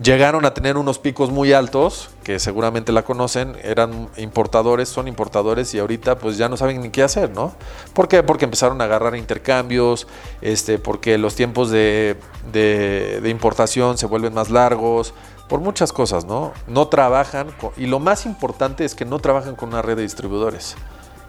llegaron 0.00 0.44
a 0.46 0.54
tener 0.54 0.76
unos 0.76 0.98
picos 0.98 1.30
muy 1.30 1.52
altos, 1.52 2.08
que 2.24 2.38
seguramente 2.38 2.92
la 2.92 3.02
conocen, 3.02 3.56
eran 3.62 4.08
importadores, 4.16 4.88
son 4.88 5.08
importadores 5.08 5.74
y 5.74 5.78
ahorita 5.78 6.18
pues 6.18 6.38
ya 6.38 6.48
no 6.48 6.56
saben 6.56 6.80
ni 6.80 6.90
qué 6.90 7.02
hacer, 7.02 7.30
¿no? 7.30 7.54
¿Por 7.92 8.08
qué? 8.08 8.22
Porque 8.22 8.44
empezaron 8.44 8.80
a 8.80 8.84
agarrar 8.84 9.16
intercambios, 9.16 10.06
este, 10.40 10.78
porque 10.78 11.18
los 11.18 11.34
tiempos 11.34 11.70
de, 11.70 12.16
de 12.52 13.28
importación 13.28 13.98
se 13.98 14.06
vuelven 14.06 14.32
más 14.32 14.50
largos, 14.50 15.12
por 15.52 15.60
muchas 15.60 15.92
cosas, 15.92 16.24
¿no? 16.24 16.54
No 16.66 16.88
trabajan, 16.88 17.48
y 17.76 17.84
lo 17.84 17.98
más 17.98 18.24
importante 18.24 18.86
es 18.86 18.94
que 18.94 19.04
no 19.04 19.18
trabajan 19.18 19.54
con 19.54 19.68
una 19.68 19.82
red 19.82 19.96
de 19.96 20.02
distribuidores, 20.02 20.76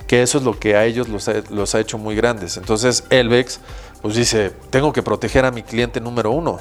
que 0.08 0.24
eso 0.24 0.38
es 0.38 0.46
lo 0.46 0.58
que 0.58 0.78
a 0.78 0.86
ellos 0.86 1.10
los 1.10 1.76
ha, 1.76 1.80
hecho 1.82 1.98
muy 1.98 2.16
grandes. 2.16 2.56
Entonces, 2.56 3.04
Elvex, 3.10 3.60
pues 4.02 4.16
dice, 4.16 4.54
tengo 4.70 4.94
que 4.94 5.04
proteger 5.04 5.44
a 5.44 5.52
mi 5.52 5.62
cliente 5.62 6.00
número 6.00 6.32
uno. 6.32 6.52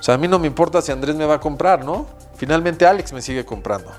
O 0.00 0.02
sea, 0.02 0.16
a 0.16 0.18
mí 0.18 0.26
no 0.26 0.40
me 0.40 0.48
importa 0.48 0.82
si 0.82 0.90
Andrés 0.90 1.14
me 1.14 1.24
va 1.24 1.34
a 1.34 1.40
comprar, 1.40 1.84
¿no? 1.84 2.08
Finalmente 2.34 2.86
Alex 2.86 3.12
me 3.12 3.22
sigue 3.22 3.44
comprando. 3.44 3.90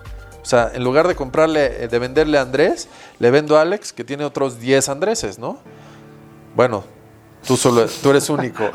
O 0.41 0.45
sea, 0.45 0.71
en 0.73 0.83
lugar 0.83 1.07
de 1.07 1.15
comprarle, 1.15 1.85
eh, 1.85 1.87
de 1.87 1.99
venderle 1.99 2.37
a 2.37 2.41
Andrés, 2.41 2.89
le 3.19 3.31
vendo 3.31 3.57
a 3.57 3.61
Alex 3.61 3.93
que 3.93 4.03
tiene 4.03 4.25
otros 4.25 4.59
10 4.59 4.89
Andreses, 4.89 5.39
¿no? 5.39 5.59
Bueno, 6.57 6.83
tú 7.47 7.55
solo, 7.55 7.85
tú 8.01 8.09
eres 8.09 8.29
único. 8.29 8.69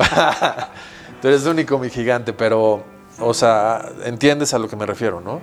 tú 1.21 1.27
eres 1.27 1.45
único, 1.45 1.77
mi 1.77 1.91
gigante, 1.91 2.33
pero 2.33 2.97
o 3.19 3.33
sea, 3.33 3.91
entiendes 4.05 4.53
a 4.53 4.59
lo 4.59 4.67
que 4.67 4.75
me 4.75 4.85
refiero, 4.85 5.21
¿no? 5.21 5.41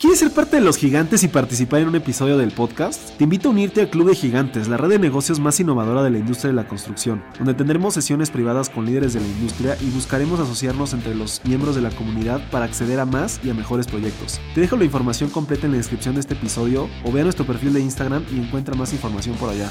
¿Quieres 0.00 0.20
ser 0.20 0.30
parte 0.30 0.56
de 0.56 0.62
los 0.62 0.78
gigantes 0.78 1.22
y 1.24 1.28
participar 1.28 1.82
en 1.82 1.88
un 1.88 1.94
episodio 1.94 2.38
del 2.38 2.52
podcast? 2.52 3.18
Te 3.18 3.24
invito 3.24 3.48
a 3.48 3.50
unirte 3.50 3.82
al 3.82 3.90
Club 3.90 4.08
de 4.08 4.14
Gigantes, 4.14 4.66
la 4.66 4.78
red 4.78 4.88
de 4.88 4.98
negocios 4.98 5.38
más 5.38 5.60
innovadora 5.60 6.02
de 6.02 6.08
la 6.08 6.16
industria 6.16 6.48
de 6.48 6.56
la 6.56 6.66
construcción, 6.66 7.22
donde 7.36 7.52
tendremos 7.52 7.92
sesiones 7.92 8.30
privadas 8.30 8.70
con 8.70 8.86
líderes 8.86 9.12
de 9.12 9.20
la 9.20 9.26
industria 9.26 9.76
y 9.78 9.90
buscaremos 9.90 10.40
asociarnos 10.40 10.94
entre 10.94 11.14
los 11.14 11.42
miembros 11.44 11.74
de 11.74 11.82
la 11.82 11.90
comunidad 11.90 12.40
para 12.50 12.64
acceder 12.64 12.98
a 12.98 13.04
más 13.04 13.40
y 13.44 13.50
a 13.50 13.54
mejores 13.54 13.86
proyectos. 13.86 14.40
Te 14.54 14.62
dejo 14.62 14.78
la 14.78 14.84
información 14.84 15.28
completa 15.28 15.66
en 15.66 15.72
la 15.72 15.78
descripción 15.78 16.14
de 16.14 16.22
este 16.22 16.32
episodio 16.32 16.88
o 17.04 17.12
ve 17.12 17.20
a 17.20 17.24
nuestro 17.24 17.44
perfil 17.44 17.74
de 17.74 17.80
Instagram 17.80 18.24
y 18.32 18.38
encuentra 18.38 18.74
más 18.74 18.94
información 18.94 19.36
por 19.36 19.50
allá. 19.50 19.68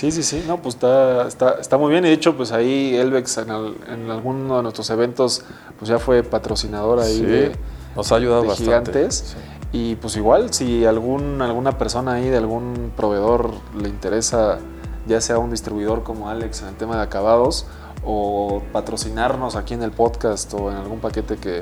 Sí, 0.00 0.10
sí, 0.10 0.22
sí, 0.22 0.42
no, 0.46 0.62
pues 0.62 0.76
está, 0.76 1.28
está, 1.28 1.56
está 1.60 1.76
muy 1.76 1.90
bien. 1.90 2.06
Y 2.06 2.08
de 2.08 2.14
hecho, 2.14 2.34
pues 2.34 2.52
ahí 2.52 2.96
Elvex 2.96 3.36
en, 3.36 3.50
en 3.50 4.10
alguno 4.10 4.56
de 4.56 4.62
nuestros 4.62 4.88
eventos, 4.88 5.42
pues 5.78 5.90
ya 5.90 5.98
fue 5.98 6.22
patrocinador 6.22 7.00
ahí 7.00 7.20
de 7.20 7.52
nos 7.94 8.10
ha 8.10 8.16
ayudado 8.16 8.40
de 8.40 8.48
bastante. 8.48 8.64
gigantes. 8.64 9.36
Y 9.72 9.96
pues 9.96 10.16
igual, 10.16 10.54
si 10.54 10.86
algún, 10.86 11.42
alguna 11.42 11.76
persona 11.76 12.14
ahí 12.14 12.30
de 12.30 12.38
algún 12.38 12.94
proveedor 12.96 13.50
le 13.78 13.90
interesa, 13.90 14.58
ya 15.06 15.20
sea 15.20 15.36
un 15.36 15.50
distribuidor 15.50 16.02
como 16.02 16.30
Alex 16.30 16.62
en 16.62 16.68
el 16.68 16.76
tema 16.76 16.96
de 16.96 17.02
acabados, 17.02 17.66
o 18.02 18.62
patrocinarnos 18.72 19.54
aquí 19.54 19.74
en 19.74 19.82
el 19.82 19.90
podcast 19.90 20.54
o 20.54 20.70
en 20.70 20.78
algún 20.78 21.00
paquete 21.00 21.36
que, 21.36 21.60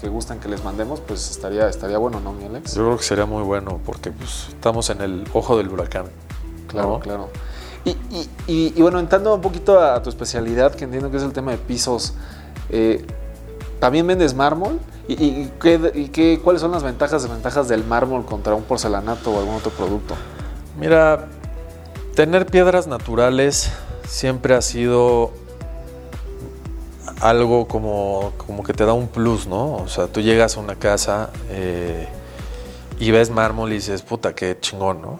que 0.00 0.08
gustan 0.08 0.38
que 0.38 0.48
les 0.48 0.62
mandemos, 0.62 1.00
pues 1.00 1.28
estaría, 1.28 1.68
estaría 1.68 1.98
bueno, 1.98 2.20
¿no, 2.20 2.32
mi 2.32 2.44
Alex? 2.44 2.76
Yo 2.76 2.84
creo 2.84 2.96
que 2.98 3.02
sería 3.02 3.26
muy 3.26 3.42
bueno 3.42 3.80
porque 3.84 4.12
pues, 4.12 4.46
estamos 4.50 4.90
en 4.90 5.00
el 5.00 5.24
ojo 5.34 5.56
del 5.58 5.70
huracán. 5.70 6.06
Claro, 6.68 6.90
¿no? 6.90 7.00
claro. 7.00 7.30
Y, 7.84 7.90
y- 7.90 8.28
y- 8.46 8.72
y 8.76 8.82
bueno, 8.82 8.98
entrando 9.00 9.34
un 9.34 9.40
poquito 9.40 9.80
a 9.80 10.02
tu 10.02 10.10
especialidad, 10.10 10.74
que 10.74 10.84
entiendo 10.84 11.10
que 11.10 11.16
es 11.16 11.22
el 11.22 11.32
tema 11.32 11.52
de 11.52 11.58
pisos, 11.58 12.14
eh, 12.68 13.04
¿también 13.78 14.06
vendes 14.06 14.34
mármol? 14.34 14.78
¿Y, 15.08 15.46
qué- 15.60 16.40
cuáles 16.44 16.60
son 16.62 16.70
las 16.72 16.82
ventajas 16.84 17.22
y 17.22 17.26
desventajas 17.26 17.68
del 17.68 17.84
mármol 17.84 18.24
contra 18.24 18.54
un 18.54 18.62
porcelanato 18.62 19.32
o 19.32 19.38
algún 19.40 19.54
otro 19.56 19.70
producto? 19.72 20.14
Mira, 20.78 21.26
tener 22.14 22.46
piedras 22.46 22.86
naturales 22.86 23.72
siempre 24.06 24.54
ha 24.54 24.62
sido 24.62 25.32
algo 27.20 27.66
como, 27.66 28.32
como 28.46 28.62
que 28.62 28.72
te 28.72 28.84
da 28.84 28.92
un 28.92 29.08
plus, 29.08 29.46
¿no? 29.46 29.74
O 29.76 29.88
sea, 29.88 30.06
tú 30.06 30.20
llegas 30.20 30.56
a 30.56 30.60
una 30.60 30.76
casa 30.76 31.30
eh, 31.50 32.08
y 32.98 33.10
ves 33.10 33.30
mármol 33.30 33.70
y 33.72 33.76
dices, 33.76 34.02
puta, 34.02 34.34
qué 34.34 34.56
chingón, 34.60 35.02
¿no? 35.02 35.18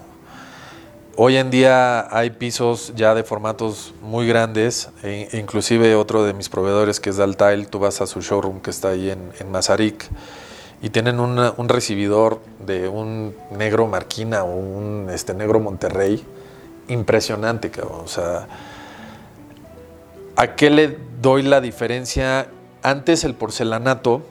Hoy 1.17 1.35
en 1.35 1.51
día 1.51 2.07
hay 2.15 2.29
pisos 2.29 2.93
ya 2.95 3.13
de 3.13 3.23
formatos 3.23 3.93
muy 4.01 4.25
grandes, 4.27 4.89
e 5.03 5.27
inclusive 5.33 5.95
otro 5.95 6.23
de 6.23 6.33
mis 6.33 6.47
proveedores 6.47 7.01
que 7.01 7.09
es 7.09 7.17
Daltile, 7.17 7.65
tú 7.65 7.79
vas 7.79 7.99
a 7.99 8.07
su 8.07 8.21
showroom 8.21 8.61
que 8.61 8.69
está 8.69 8.89
ahí 8.89 9.09
en, 9.09 9.31
en 9.39 9.51
Mazarik 9.51 10.09
y 10.81 10.89
tienen 10.89 11.19
un 11.19 11.69
recibidor 11.69 12.39
de 12.65 12.87
un 12.87 13.35
negro 13.51 13.87
Marquina 13.87 14.43
o 14.43 14.55
un 14.55 15.09
este, 15.11 15.33
negro 15.33 15.59
Monterrey 15.59 16.25
impresionante, 16.87 17.69
cabrón. 17.69 18.01
O 18.03 18.07
sea, 18.07 18.47
¿a 20.37 20.55
qué 20.55 20.69
le 20.69 20.97
doy 21.21 21.43
la 21.43 21.59
diferencia? 21.61 22.47
Antes 22.83 23.25
el 23.25 23.35
porcelanato 23.35 24.23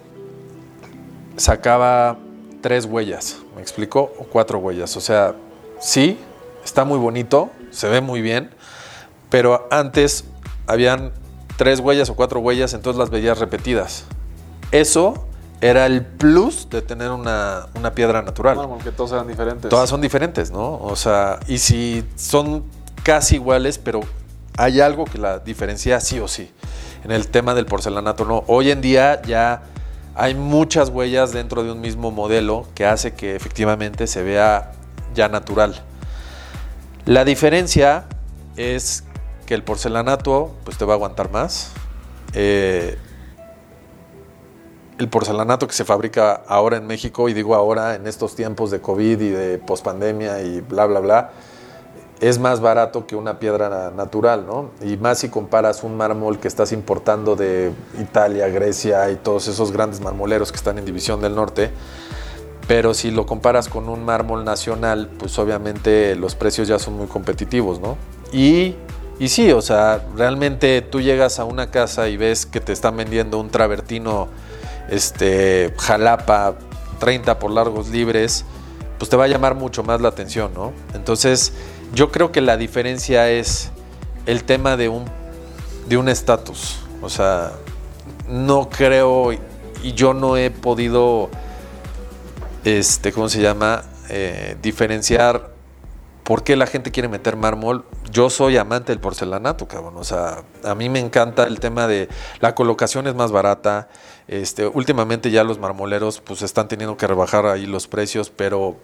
sacaba 1.37 2.19
tres 2.63 2.87
huellas, 2.87 3.39
¿me 3.55 3.61
explico? 3.63 4.13
O 4.19 4.25
cuatro 4.25 4.59
huellas. 4.59 4.97
O 4.97 5.01
sea, 5.01 5.35
sí, 5.79 6.19
está 6.65 6.85
muy 6.85 6.99
bonito, 6.99 7.51
se 7.71 7.89
ve 7.89 8.01
muy 8.01 8.21
bien, 8.21 8.51
pero 9.29 9.69
antes 9.71 10.25
habían 10.67 11.13
tres 11.57 11.81
huellas 11.81 12.11
o 12.11 12.17
cuatro 12.17 12.41
huellas, 12.41 12.75
entonces 12.75 12.99
las 12.99 13.11
veías 13.11 13.39
repetidas. 13.39 14.05
Eso 14.73 15.27
era 15.61 15.87
el 15.87 16.05
plus 16.05 16.69
de 16.71 16.81
tener 16.83 17.11
una, 17.11 17.67
una 17.75 17.93
piedra 17.93 18.23
natural. 18.23 18.57
Mármol, 18.57 18.83
que 18.83 18.93
todos 18.93 19.13
eran 19.13 19.29
diferentes. 19.29 19.69
Todas 19.69 19.91
son 19.91 20.01
diferentes, 20.01 20.51
¿no? 20.51 20.79
O 20.79 20.97
sea, 20.97 21.39
y 21.47 21.59
si 21.59 22.05
son 22.17 22.65
casi 23.03 23.37
iguales, 23.37 23.79
pero 23.79 24.01
hay 24.57 24.81
algo 24.81 25.05
que 25.05 25.19
la 25.19 25.39
diferencia 25.39 26.01
sí 26.01 26.19
o 26.19 26.29
sí. 26.29 26.51
En 27.05 27.13
el 27.13 27.29
tema 27.29 27.55
del 27.55 27.67
porcelanato, 27.67 28.25
no. 28.25 28.45
Hoy 28.47 28.71
en 28.71 28.81
día 28.81 29.21
ya 29.23 29.63
hay 30.15 30.35
muchas 30.35 30.89
huellas 30.89 31.33
dentro 31.33 31.63
de 31.63 31.73
un 31.73 31.81
mismo 31.81 32.11
modelo 32.11 32.67
que 32.75 32.87
hace 32.87 33.15
que 33.15 33.37
efectivamente 33.37 34.07
se 34.07 34.23
vea 34.23 34.73
ya 35.15 35.29
natural. 35.29 35.83
La 37.07 37.25
diferencia 37.25 38.05
es 38.57 39.05
que 39.47 39.55
el 39.55 39.65
porcelanato 39.65 40.55
pues 40.65 40.79
te 40.79 40.85
va 40.85 40.95
a 40.95 40.97
aguantar 40.97 41.31
más. 41.31 41.73
Eh, 42.35 42.97
el 44.99 45.09
porcelanato 45.09 45.67
que 45.67 45.73
se 45.73 45.85
fabrica 45.85 46.43
ahora 46.47 46.77
en 46.77 46.87
México, 46.87 47.29
y 47.31 47.33
digo 47.33 47.55
ahora 47.55 47.95
en 47.95 48.07
estos 48.07 48.37
tiempos 48.37 48.71
de 48.71 48.81
COVID 48.81 49.21
y 49.21 49.31
de 49.31 49.59
pospandemia 49.59 50.43
y 50.43 50.61
bla, 50.61 50.85
bla, 50.85 51.01
bla, 51.01 51.31
es 52.21 52.39
más 52.39 52.61
barato 52.61 53.07
que 53.07 53.17
una 53.17 53.39
piedra 53.39 53.91
natural, 53.97 54.45
¿no? 54.47 54.71
Y 54.83 54.99
más 54.99 55.21
si 55.21 55.31
comparas 55.31 55.83
un 55.83 55.97
mármol 55.97 56.39
que 56.39 56.49
estás 56.49 56.71
importando 56.73 57.35
de 57.35 57.73
Italia, 57.99 58.47
Grecia 58.49 59.11
y 59.11 59.17
todos 59.17 59.49
esos 59.49 59.73
grandes 59.73 60.03
marmoleros 60.03 60.53
que 60.53 60.57
están 60.57 60.77
en 60.77 60.85
División 60.85 61.23
del 61.23 61.35
Norte. 61.35 61.71
Pero 62.71 62.95
si 62.95 63.11
lo 63.11 63.27
comparas 63.27 63.69
con 63.69 63.89
un 63.89 64.05
mármol 64.05 64.45
nacional, 64.45 65.11
pues 65.19 65.37
obviamente 65.41 66.15
los 66.15 66.37
precios 66.37 66.69
ya 66.69 66.79
son 66.79 66.95
muy 66.95 67.09
competitivos, 67.09 67.81
¿no? 67.81 67.97
Y, 68.33 68.77
y 69.19 69.29
sí, 69.29 69.51
o 69.51 69.61
sea, 69.61 70.07
realmente 70.17 70.81
tú 70.81 71.01
llegas 71.01 71.41
a 71.41 71.45
una 71.45 71.73
casa 71.73 72.09
y 72.09 72.17
ves 72.17 72.47
que 72.47 72.61
te 72.61 72.73
están 72.73 72.97
vendiendo 72.97 73.41
un 73.41 73.51
travertino 73.51 74.29
este, 74.89 75.75
jalapa, 75.79 76.55
30 77.01 77.41
por 77.41 77.51
largos 77.51 77.89
libres, 77.89 78.45
pues 78.99 79.11
te 79.11 79.17
va 79.17 79.25
a 79.25 79.27
llamar 79.27 79.57
mucho 79.57 79.83
más 79.83 80.01
la 80.01 80.11
atención, 80.11 80.55
¿no? 80.55 80.73
Entonces, 80.95 81.53
yo 81.93 82.13
creo 82.13 82.31
que 82.31 82.41
la 82.41 82.57
diferencia 82.57 83.31
es 83.31 83.73
el 84.27 84.45
tema 84.45 84.77
de 84.77 84.89
un 84.89 85.07
de 85.89 85.97
un 85.97 86.09
estatus. 86.09 86.77
O 87.03 87.09
sea, 87.09 87.51
no 88.29 88.69
creo 88.71 89.33
y 89.33 89.93
yo 89.95 90.15
no 90.15 90.37
he 90.37 90.53
podido, 90.53 91.31
este, 92.65 93.13
¿cómo 93.13 93.29
se 93.29 93.41
llama? 93.41 93.85
Eh, 94.09 94.57
diferenciar 94.61 95.51
por 96.31 96.45
qué 96.45 96.55
la 96.55 96.67
gente 96.67 96.93
quiere 96.93 97.09
meter 97.09 97.37
mármol. 97.37 97.85
Yo 98.11 98.31
soy 98.31 98.57
amante 98.57 98.93
del 98.93 99.01
porcelanato, 99.01 99.67
cabrón. 99.67 99.95
O 99.97 100.05
sea, 100.05 100.45
a 100.63 100.75
mí 100.75 100.89
me 100.89 101.01
encanta 101.01 101.45
el 101.45 101.59
tema 101.59 101.87
de 101.87 102.09
la 102.41 102.55
colocación 102.55 103.07
es 103.09 103.17
más 103.17 103.33
barata. 103.33 103.89
Este, 104.29 104.65
últimamente 104.65 105.33
ya 105.33 105.43
los 105.43 105.59
marmoleros 105.59 106.21
pues 106.21 106.43
están 106.43 106.69
teniendo 106.69 106.97
que 106.97 107.09
rebajar 107.09 107.47
ahí 107.47 107.67
los 107.67 107.89
precios, 107.89 108.31
pero 108.31 108.77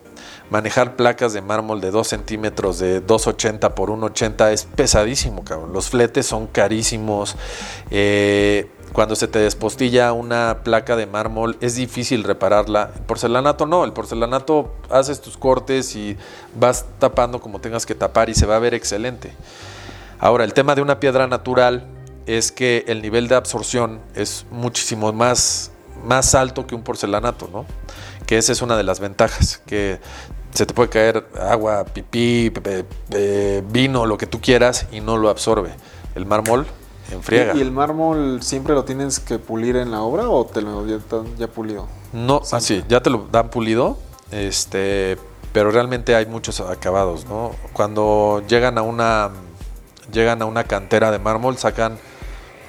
manejar 0.51 0.97
placas 0.97 1.35
de 1.35 1.41
mármol 1.41 1.81
de 1.81 1.93
2 1.93 2.09
centímetros 2.09 2.81
de 2.81 3.01
2,80 3.01 3.75
por 3.75 3.91
1,80 3.91 4.51
es 4.51 4.65
pesadísimo, 4.65 5.45
cabrón. 5.45 5.73
Los 5.73 5.91
fletes 5.91 6.27
son 6.27 6.49
carísimos. 6.49 7.37
Eh, 7.93 8.69
cuando 8.93 9.15
se 9.17 9.29
te 9.29 9.39
despostilla 9.39 10.13
una 10.13 10.61
placa 10.65 10.97
de 10.97 11.07
mármol 11.07 11.57
es 11.61 11.75
difícil 11.75 12.25
repararla. 12.25 12.93
El 12.95 13.03
porcelanato 13.03 13.67
no, 13.67 13.85
el 13.85 13.93
porcelanato 13.93 14.75
haces 14.91 15.21
tus 15.21 15.37
cortes 15.37 15.95
y 15.97 16.17
vas 16.59 16.87
tapando 16.99 17.41
como 17.41 17.61
tengas 17.61 17.85
que 17.85 17.95
tapar 17.95 18.31
y 18.31 18.35
se 18.35 18.47
va 18.47 18.57
a 18.57 18.59
ver 18.59 18.75
excelente. 18.75 19.33
Ahora, 20.19 20.45
el 20.45 20.55
tema 20.55 20.75
de 20.75 20.83
una 20.83 20.99
piedra 20.99 21.27
natural 21.27 21.87
es 22.27 22.53
que 22.53 22.85
el 22.89 23.03
nivel 23.03 23.29
de 23.29 23.35
absorción 23.35 24.01
es 24.15 24.47
muchísimo 24.51 25.13
más, 25.13 25.71
más 26.05 26.35
alto 26.35 26.67
que 26.67 26.75
un 26.75 26.83
porcelanato, 26.83 27.49
¿no? 27.53 27.67
Que 28.27 28.39
esa 28.39 28.53
es 28.53 28.63
una 28.63 28.77
de 28.77 28.83
las 28.83 28.99
ventajas, 28.99 29.61
que 29.67 30.01
se 30.55 30.65
te 30.65 30.73
puede 30.73 30.89
caer 30.89 31.29
agua, 31.39 31.85
pipí, 31.85 32.51
vino, 33.71 34.07
lo 34.07 34.17
que 34.17 34.27
tú 34.27 34.41
quieras 34.41 34.87
y 34.91 35.01
no 35.01 35.19
lo 35.19 35.29
absorbe. 35.29 35.71
El 36.15 36.25
mármol 36.25 36.67
enfriega. 37.11 37.55
¿Y, 37.55 37.59
y 37.59 37.61
el 37.61 37.73
mármol 37.73 38.43
siempre 38.43 38.75
lo 38.75 38.85
tienes 38.85 39.21
que 39.21 39.39
pulir 39.39 39.77
en 39.77 39.91
la 39.91 40.03
obra 40.03 40.29
o 40.29 40.45
te 40.47 40.63
lo 40.63 40.87
ya, 40.87 40.99
ya 41.39 41.49
pulido? 41.49 41.87
No, 42.13 42.43
así, 42.53 42.85
ya 42.89 43.03
te 43.03 43.11
lo 43.11 43.27
dan 43.31 43.51
pulido, 43.51 43.99
este, 44.31 45.19
pero 45.53 45.71
realmente 45.71 46.15
hay 46.15 46.27
muchos 46.27 46.61
acabados, 46.61 47.27
¿no? 47.27 47.53
Cuando 47.73 48.43
llegan 48.49 48.79
a 48.79 48.83
una 48.83 49.31
llegan 50.13 50.43
a 50.43 50.47
una 50.47 50.65
cantera 50.65 51.11
de 51.11 51.19
mármol, 51.19 51.57
sacan 51.59 51.99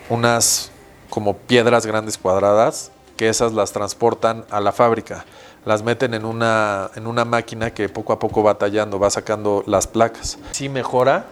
unas 0.10 0.72
como 1.10 1.38
piedras 1.38 1.86
grandes 1.86 2.18
cuadradas, 2.18 2.92
que 3.16 3.30
esas 3.30 3.54
las 3.54 3.72
transportan 3.72 4.46
a 4.50 4.60
la 4.60 4.72
fábrica. 4.72 5.26
Las 5.66 5.84
meten 5.84 6.14
en 6.14 6.24
una, 6.24 6.92
en 6.96 7.08
una 7.08 7.26
máquina 7.26 7.72
que 7.72 7.90
poco 7.90 8.14
a 8.14 8.20
poco 8.20 8.44
va 8.44 8.58
tallando, 8.58 9.00
va 9.00 9.10
sacando 9.10 9.64
las 9.66 9.88
placas. 9.88 10.38
Sí 10.52 10.70
mejora, 10.70 11.26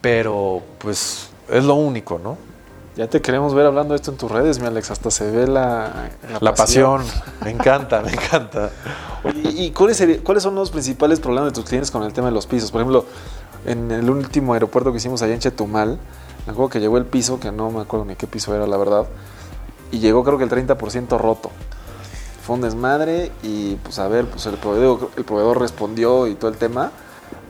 pero 0.00 0.62
pues 0.78 1.28
es 1.48 1.64
lo 1.64 1.74
único, 1.74 2.18
¿no? 2.22 2.36
Ya 2.96 3.08
te 3.08 3.20
queremos 3.20 3.54
ver 3.54 3.66
hablando 3.66 3.92
de 3.94 3.96
esto 3.96 4.12
en 4.12 4.16
tus 4.16 4.30
redes, 4.30 4.60
mi 4.60 4.66
Alex. 4.66 4.92
Hasta 4.92 5.10
se 5.10 5.28
ve 5.28 5.48
la, 5.48 6.10
La 6.40 6.54
pasión, 6.54 7.02
me 7.42 7.50
encanta, 7.50 8.02
me 8.02 8.12
encanta. 8.12 8.70
¿Y 9.34 9.72
cuáles 9.72 9.98
son 10.42 10.54
los 10.54 10.70
principales 10.70 11.18
problemas 11.18 11.52
de 11.52 11.54
tus 11.60 11.68
clientes 11.68 11.90
con 11.90 12.04
el 12.04 12.12
tema 12.12 12.28
de 12.28 12.34
los 12.34 12.46
pisos? 12.46 12.70
Por 12.70 12.82
ejemplo, 12.82 13.04
en 13.66 13.90
el 13.90 14.08
último 14.08 14.54
aeropuerto 14.54 14.92
que 14.92 14.98
hicimos 14.98 15.22
allá 15.22 15.34
en 15.34 15.40
Chetumal, 15.40 15.98
me 16.46 16.52
acuerdo 16.52 16.68
que 16.68 16.78
llegó 16.78 16.96
el 16.96 17.06
piso, 17.06 17.40
que 17.40 17.50
no 17.50 17.70
me 17.70 17.80
acuerdo 17.80 18.04
ni 18.04 18.14
qué 18.14 18.28
piso 18.28 18.54
era, 18.54 18.66
la 18.66 18.76
verdad, 18.76 19.06
y 19.90 19.98
llegó 19.98 20.22
creo 20.22 20.38
que 20.38 20.44
el 20.44 20.50
30% 20.50 21.18
roto. 21.18 21.50
fue 22.44 22.56
un 22.56 22.60
desmadre 22.60 23.32
y 23.42 23.76
pues 23.76 23.98
a 23.98 24.06
ver, 24.06 24.26
pues 24.26 24.46
el 24.46 24.56
proveedor, 24.56 25.10
el 25.16 25.24
proveedor 25.24 25.58
respondió 25.58 26.26
y 26.28 26.34
todo 26.34 26.50
el 26.50 26.58
tema, 26.58 26.92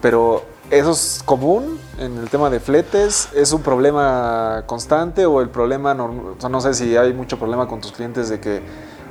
pero 0.00 0.44
¿eso 0.78 0.90
es 0.90 1.22
común 1.24 1.78
en 1.98 2.18
el 2.18 2.28
tema 2.28 2.50
de 2.50 2.60
fletes? 2.60 3.28
¿Es 3.34 3.52
un 3.52 3.62
problema 3.62 4.64
constante 4.66 5.24
o 5.26 5.40
el 5.40 5.48
problema, 5.48 5.92
o 5.92 6.36
sea, 6.38 6.48
no 6.48 6.60
sé 6.60 6.74
si 6.74 6.96
hay 6.96 7.12
mucho 7.12 7.38
problema 7.38 7.68
con 7.68 7.80
tus 7.80 7.92
clientes 7.92 8.28
de 8.28 8.40
que, 8.40 8.60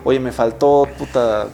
oye, 0.03 0.19
me 0.19 0.31
faltó 0.31 0.87
puta 0.97 1.47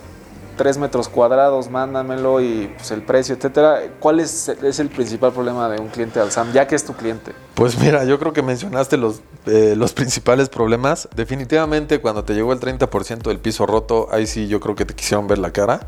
3 0.57 0.77
metros 0.77 1.07
cuadrados, 1.07 1.69
mándamelo 1.69 2.41
y 2.41 2.73
pues, 2.75 2.91
el 2.91 3.03
precio, 3.03 3.35
etcétera. 3.35 3.81
¿Cuál 3.99 4.19
es, 4.19 4.49
el 4.49 4.89
principal 4.89 5.31
problema 5.31 5.69
de 5.69 5.79
un 5.79 5.87
cliente 5.87 6.19
Alsam, 6.19 6.51
ya 6.51 6.67
que 6.67 6.75
es 6.75 6.83
tu 6.83 6.93
cliente? 6.93 7.33
Pues 7.53 7.79
mira, 7.79 8.03
yo 8.03 8.19
creo 8.19 8.33
que 8.33 8.41
mencionaste 8.41 8.97
los, 8.97 9.21
eh, 9.45 9.75
los 9.77 9.93
principales 9.93 10.49
problemas. 10.49 11.07
Definitivamente 11.15 12.01
cuando 12.01 12.23
te 12.23 12.33
llegó 12.33 12.51
el 12.51 12.59
30% 12.59 13.21
del 13.21 13.39
piso 13.39 13.65
roto, 13.65 14.09
ahí 14.11 14.27
sí 14.27 14.47
yo 14.47 14.59
creo 14.59 14.75
que 14.75 14.85
te 14.85 14.95
quisieron 14.95 15.27
ver 15.27 15.37
la 15.37 15.51
cara. 15.51 15.87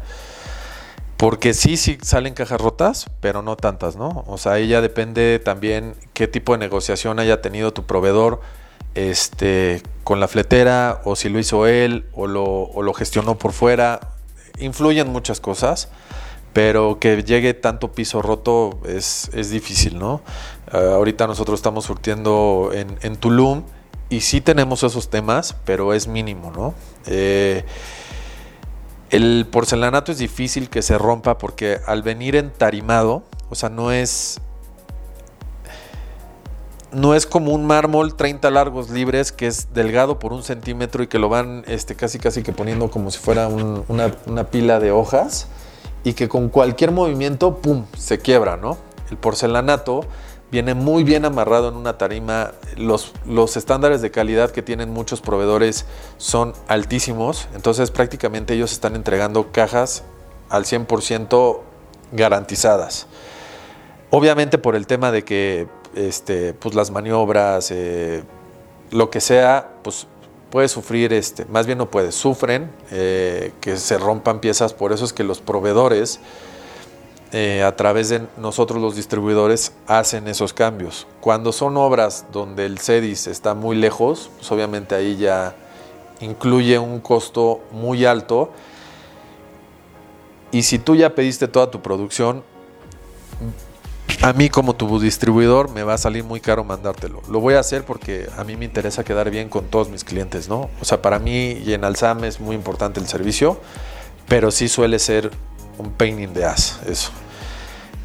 Porque 1.21 1.53
sí, 1.53 1.77
sí 1.77 1.99
salen 2.01 2.33
cajas 2.33 2.59
rotas, 2.59 3.05
pero 3.19 3.43
no 3.43 3.55
tantas, 3.55 3.95
¿no? 3.95 4.23
O 4.25 4.39
sea, 4.39 4.53
ahí 4.53 4.67
ya 4.67 4.81
depende 4.81 5.37
también 5.37 5.93
qué 6.15 6.27
tipo 6.27 6.53
de 6.53 6.57
negociación 6.57 7.19
haya 7.19 7.43
tenido 7.43 7.71
tu 7.73 7.83
proveedor 7.83 8.41
este, 8.95 9.83
con 10.03 10.19
la 10.19 10.27
fletera, 10.27 10.99
o 11.05 11.15
si 11.15 11.29
lo 11.29 11.37
hizo 11.37 11.67
él, 11.67 12.07
o 12.13 12.25
lo, 12.25 12.43
o 12.43 12.81
lo 12.81 12.95
gestionó 12.95 13.37
por 13.37 13.51
fuera. 13.51 13.99
Influyen 14.57 15.09
muchas 15.09 15.39
cosas, 15.39 15.89
pero 16.53 16.97
que 16.97 17.21
llegue 17.21 17.53
tanto 17.53 17.91
piso 17.91 18.23
roto 18.23 18.79
es, 18.87 19.29
es 19.35 19.51
difícil, 19.51 19.99
¿no? 19.99 20.23
Ah, 20.71 20.93
ahorita 20.95 21.27
nosotros 21.27 21.59
estamos 21.59 21.85
surtiendo 21.85 22.71
en, 22.73 22.97
en 23.03 23.15
Tulum 23.15 23.61
y 24.09 24.21
sí 24.21 24.41
tenemos 24.41 24.81
esos 24.81 25.11
temas, 25.11 25.55
pero 25.65 25.93
es 25.93 26.07
mínimo, 26.07 26.49
¿no? 26.49 26.73
Eh, 27.05 27.63
el 29.11 29.45
porcelanato 29.51 30.11
es 30.11 30.17
difícil 30.17 30.69
que 30.69 30.81
se 30.81 30.97
rompa 30.97 31.37
porque 31.37 31.79
al 31.85 32.01
venir 32.01 32.35
entarimado, 32.35 33.23
o 33.49 33.55
sea, 33.55 33.69
no 33.69 33.91
es. 33.91 34.39
No 36.91 37.15
es 37.15 37.25
como 37.25 37.53
un 37.53 37.65
mármol 37.65 38.15
30 38.15 38.49
largos 38.51 38.89
libres 38.89 39.31
que 39.31 39.47
es 39.47 39.73
delgado 39.73 40.19
por 40.19 40.33
un 40.33 40.43
centímetro 40.43 41.03
y 41.03 41.07
que 41.07 41.19
lo 41.19 41.29
van 41.29 41.63
este, 41.67 41.95
casi 41.95 42.19
casi 42.19 42.43
que 42.43 42.51
poniendo 42.51 42.91
como 42.91 43.11
si 43.11 43.19
fuera 43.19 43.47
un- 43.47 43.85
una, 43.87 44.11
una 44.25 44.45
pila 44.45 44.79
de 44.81 44.91
hojas 44.91 45.47
y 46.03 46.13
que 46.13 46.27
con 46.27 46.49
cualquier 46.49 46.91
movimiento, 46.91 47.57
¡pum!, 47.57 47.85
se 47.97 48.19
quiebra, 48.19 48.57
¿no? 48.57 48.77
El 49.09 49.15
porcelanato 49.17 50.01
viene 50.51 50.73
muy 50.73 51.03
bien 51.03 51.25
amarrado 51.25 51.69
en 51.69 51.75
una 51.75 51.97
tarima. 51.97 52.51
Los, 52.77 53.13
los 53.25 53.57
estándares 53.57 54.01
de 54.01 54.11
calidad 54.11 54.51
que 54.51 54.61
tienen 54.61 54.91
muchos 54.91 55.21
proveedores 55.21 55.85
son 56.17 56.53
altísimos, 56.67 57.47
entonces 57.55 57.91
prácticamente 57.91 58.53
ellos 58.53 58.71
están 58.71 58.95
entregando 58.95 59.51
cajas 59.51 60.03
al 60.49 60.65
100% 60.65 61.59
garantizadas. 62.11 63.07
Obviamente 64.09 64.57
por 64.57 64.75
el 64.75 64.87
tema 64.87 65.11
de 65.11 65.23
que 65.23 65.67
este, 65.95 66.53
pues 66.53 66.75
las 66.75 66.91
maniobras, 66.91 67.71
eh, 67.71 68.23
lo 68.91 69.09
que 69.09 69.21
sea, 69.21 69.69
pues 69.83 70.07
puede 70.49 70.67
sufrir, 70.67 71.13
este, 71.13 71.45
más 71.45 71.65
bien 71.65 71.77
no 71.77 71.89
puede, 71.89 72.11
sufren 72.11 72.69
eh, 72.91 73.53
que 73.61 73.77
se 73.77 73.97
rompan 73.97 74.41
piezas, 74.41 74.73
por 74.73 74.91
eso 74.91 75.05
es 75.05 75.13
que 75.13 75.23
los 75.23 75.39
proveedores 75.39 76.19
eh, 77.33 77.63
a 77.63 77.75
través 77.75 78.09
de 78.09 78.27
nosotros 78.37 78.81
los 78.81 78.95
distribuidores 78.95 79.73
hacen 79.87 80.27
esos 80.27 80.53
cambios. 80.53 81.07
Cuando 81.21 81.53
son 81.53 81.77
obras 81.77 82.25
donde 82.33 82.65
el 82.65 82.79
CEDIS 82.79 83.27
está 83.27 83.53
muy 83.53 83.77
lejos, 83.77 84.29
pues 84.37 84.51
obviamente 84.51 84.95
ahí 84.95 85.15
ya 85.15 85.55
incluye 86.19 86.77
un 86.77 86.99
costo 86.99 87.61
muy 87.71 88.05
alto. 88.05 88.51
Y 90.51 90.63
si 90.63 90.77
tú 90.77 90.95
ya 90.95 91.15
pediste 91.15 91.47
toda 91.47 91.71
tu 91.71 91.81
producción, 91.81 92.43
a 94.21 94.33
mí 94.33 94.49
como 94.49 94.75
tu 94.75 94.99
distribuidor 94.99 95.71
me 95.71 95.83
va 95.83 95.93
a 95.93 95.97
salir 95.97 96.23
muy 96.25 96.41
caro 96.41 96.63
mandártelo. 96.63 97.21
Lo 97.29 97.39
voy 97.39 97.55
a 97.55 97.59
hacer 97.59 97.85
porque 97.85 98.27
a 98.37 98.43
mí 98.43 98.57
me 98.57 98.65
interesa 98.65 99.03
quedar 99.03 99.31
bien 99.31 99.49
con 99.49 99.65
todos 99.65 99.89
mis 99.89 100.03
clientes, 100.03 100.49
¿no? 100.49 100.69
O 100.81 100.85
sea, 100.85 101.01
para 101.01 101.17
mí 101.17 101.53
y 101.65 101.73
en 101.73 101.85
Alzam 101.85 102.23
es 102.25 102.39
muy 102.39 102.55
importante 102.55 102.99
el 102.99 103.07
servicio, 103.07 103.59
pero 104.27 104.51
sí 104.51 104.67
suele 104.67 104.99
ser 104.99 105.31
un 105.77 105.91
pain 105.91 106.19
in 106.19 106.33
the 106.33 106.43
eso. 106.87 107.11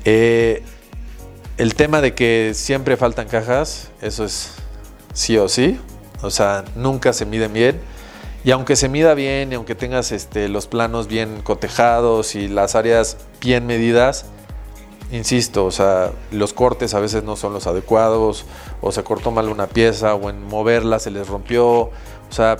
Eh, 0.04 0.62
el 1.58 1.74
tema 1.74 2.00
de 2.00 2.14
que 2.14 2.52
siempre 2.54 2.96
faltan 2.96 3.28
cajas, 3.28 3.90
eso 4.02 4.24
es 4.24 4.52
sí 5.12 5.38
o 5.38 5.48
sí. 5.48 5.80
O 6.22 6.30
sea, 6.30 6.64
nunca 6.74 7.12
se 7.12 7.26
miden 7.26 7.52
bien. 7.52 7.80
Y 8.44 8.52
aunque 8.52 8.76
se 8.76 8.88
mida 8.88 9.14
bien, 9.14 9.50
y 9.52 9.56
aunque 9.56 9.74
tengas 9.74 10.12
este, 10.12 10.48
los 10.48 10.66
planos 10.66 11.08
bien 11.08 11.42
cotejados 11.42 12.36
y 12.36 12.46
las 12.46 12.76
áreas 12.76 13.16
bien 13.40 13.66
medidas, 13.66 14.26
insisto, 15.10 15.64
o 15.64 15.72
sea, 15.72 16.12
los 16.30 16.52
cortes 16.52 16.94
a 16.94 17.00
veces 17.00 17.24
no 17.24 17.34
son 17.34 17.52
los 17.52 17.66
adecuados, 17.66 18.44
o 18.80 18.92
se 18.92 19.02
cortó 19.02 19.32
mal 19.32 19.48
una 19.48 19.66
pieza, 19.66 20.14
o 20.14 20.30
en 20.30 20.44
moverla 20.44 21.00
se 21.00 21.10
les 21.10 21.26
rompió. 21.26 21.64
O 21.66 21.90
sea, 22.30 22.58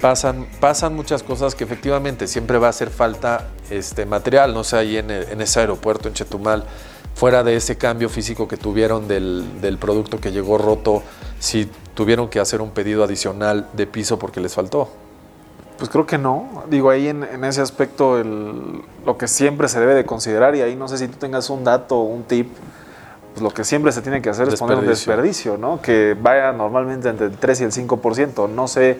pasan, 0.00 0.46
pasan 0.60 0.94
muchas 0.94 1.22
cosas 1.22 1.54
que 1.54 1.64
efectivamente 1.64 2.26
siempre 2.26 2.58
va 2.58 2.66
a 2.68 2.70
hacer 2.70 2.90
falta 2.90 3.48
este 3.70 4.06
material, 4.06 4.54
no 4.54 4.64
sé, 4.64 4.76
ahí 4.76 4.96
en, 4.98 5.10
el- 5.10 5.28
en 5.30 5.40
ese 5.40 5.60
aeropuerto 5.60 6.08
en 6.08 6.14
Chetumal, 6.14 6.64
fuera 7.14 7.42
de 7.42 7.56
ese 7.56 7.76
cambio 7.76 8.08
físico 8.08 8.46
que 8.46 8.56
tuvieron 8.56 9.08
del, 9.08 9.60
del 9.60 9.78
producto 9.78 10.20
que 10.20 10.32
llegó 10.32 10.58
roto, 10.58 11.02
si 11.38 11.70
tuvieron 11.94 12.28
que 12.28 12.40
hacer 12.40 12.60
un 12.60 12.70
pedido 12.70 13.04
adicional 13.04 13.68
de 13.72 13.86
piso 13.86 14.18
porque 14.18 14.40
les 14.40 14.54
faltó. 14.54 14.88
Pues 15.78 15.90
creo 15.90 16.06
que 16.06 16.16
no. 16.18 16.64
Digo, 16.70 16.88
ahí 16.90 17.08
en, 17.08 17.22
en 17.22 17.44
ese 17.44 17.60
aspecto 17.62 18.18
el- 18.18 18.82
lo 19.04 19.16
que 19.18 19.28
siempre 19.28 19.68
se 19.68 19.80
debe 19.80 19.94
de 19.94 20.04
considerar, 20.04 20.54
y 20.56 20.62
ahí 20.62 20.76
no 20.76 20.88
sé 20.88 20.98
si 20.98 21.08
tú 21.08 21.16
tengas 21.18 21.48
un 21.50 21.64
dato 21.64 21.96
o 21.96 22.02
un 22.04 22.24
tip, 22.24 22.50
pues 23.32 23.42
lo 23.42 23.50
que 23.50 23.64
siempre 23.64 23.92
se 23.92 24.00
tiene 24.02 24.22
que 24.22 24.30
hacer 24.30 24.48
es 24.48 24.58
poner 24.58 24.78
un 24.78 24.86
Desperdicio. 24.86 25.12
desperdicio, 25.52 25.58
¿no? 25.58 25.82
Que 25.82 26.16
vaya 26.18 26.52
normalmente 26.52 27.08
entre 27.10 27.26
el 27.26 27.36
3 27.36 27.60
y 27.60 27.64
el 27.64 27.72
5%. 27.72 28.48
No 28.48 28.66
sé 28.68 28.98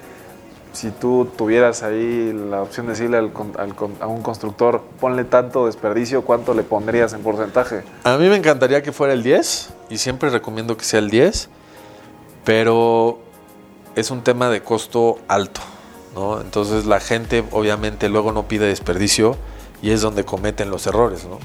si 0.76 0.90
tú 0.90 1.26
tuvieras 1.38 1.82
ahí 1.82 2.34
la 2.34 2.60
opción 2.60 2.84
de 2.84 2.92
decirle 2.92 3.16
a 3.16 4.06
un 4.06 4.22
constructor, 4.22 4.82
ponle 5.00 5.24
tanto 5.24 5.64
desperdicio, 5.64 6.20
¿cuánto 6.20 6.52
le 6.52 6.64
pondrías 6.64 7.14
en 7.14 7.22
porcentaje? 7.22 7.82
A 8.04 8.18
mí 8.18 8.28
me 8.28 8.36
encantaría 8.36 8.82
que 8.82 8.92
fuera 8.92 9.14
el 9.14 9.22
10 9.22 9.70
y 9.88 9.96
siempre 9.96 10.28
recomiendo 10.28 10.76
que 10.76 10.84
sea 10.84 11.00
el 11.00 11.08
10, 11.08 11.48
pero 12.44 13.20
es 13.94 14.10
un 14.10 14.22
tema 14.22 14.50
de 14.50 14.62
costo 14.62 15.16
alto, 15.28 15.62
¿no? 16.14 16.42
Entonces 16.42 16.84
la 16.84 17.00
gente 17.00 17.42
obviamente 17.52 18.10
luego 18.10 18.32
no 18.32 18.46
pide 18.46 18.66
desperdicio 18.66 19.34
y 19.80 19.92
es 19.92 20.02
donde 20.02 20.24
cometen 20.26 20.68
los 20.68 20.86
errores, 20.86 21.24
¿no? 21.24 21.38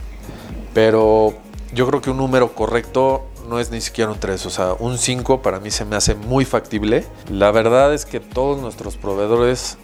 Pero 0.74 1.36
yo 1.74 1.88
creo 1.88 2.02
que 2.02 2.10
un 2.10 2.18
número 2.18 2.54
correcto 2.54 3.24
no 3.52 3.60
es 3.60 3.70
ni 3.70 3.82
siquiera 3.82 4.10
un 4.10 4.18
3, 4.18 4.46
o 4.46 4.50
sea, 4.50 4.74
un 4.80 4.98
5 4.98 5.42
para 5.42 5.60
mí 5.60 5.72
se 5.72 5.84
me 5.84 5.98
hace 5.98 6.16
muy 6.16 6.46
factible. 6.46 7.06
La 7.30 7.52
verdad 7.52 7.94
es 7.94 8.06
que 8.06 8.22
todos 8.22 8.62
nuestros 8.62 8.96
proveedores 8.96 9.78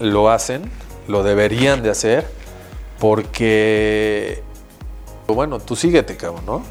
lo 0.00 0.28
hacen, 0.28 0.62
lo 1.06 1.22
deberían 1.22 1.84
de 1.84 1.90
hacer, 1.90 2.26
porque, 2.98 4.42
bueno, 5.28 5.60
tú 5.60 5.76
síguete, 5.76 6.16
cabrón, 6.16 6.44
¿no? 6.46 6.62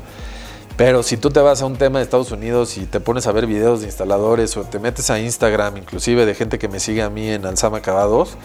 Pero 0.75 1.03
si 1.03 1.15
tú 1.15 1.29
te 1.29 1.39
vas 1.39 1.61
a 1.61 1.65
un 1.65 1.77
tema 1.77 1.99
de 1.99 2.03
Estados 2.03 2.31
Unidos 2.31 2.77
y 2.77 2.85
te 2.85 2.99
pones 2.99 3.27
a 3.27 3.31
ver 3.31 3.47
videos 3.47 3.79
de 3.79 3.85
instaladores 3.85 4.57
o 4.57 4.63
te 4.63 4.77
metes 4.77 5.09
a 5.09 5.19
Instagram, 5.19 5.77
inclusive 5.77 6.25
de 6.25 6.35
gente 6.35 6.59
que 6.59 6.67
me 6.67 6.81
sigue 6.81 7.01
a 7.01 7.09
mí 7.09 7.29
en 7.29 7.45
Alzama 7.45 7.77
Acabados, 7.77 8.35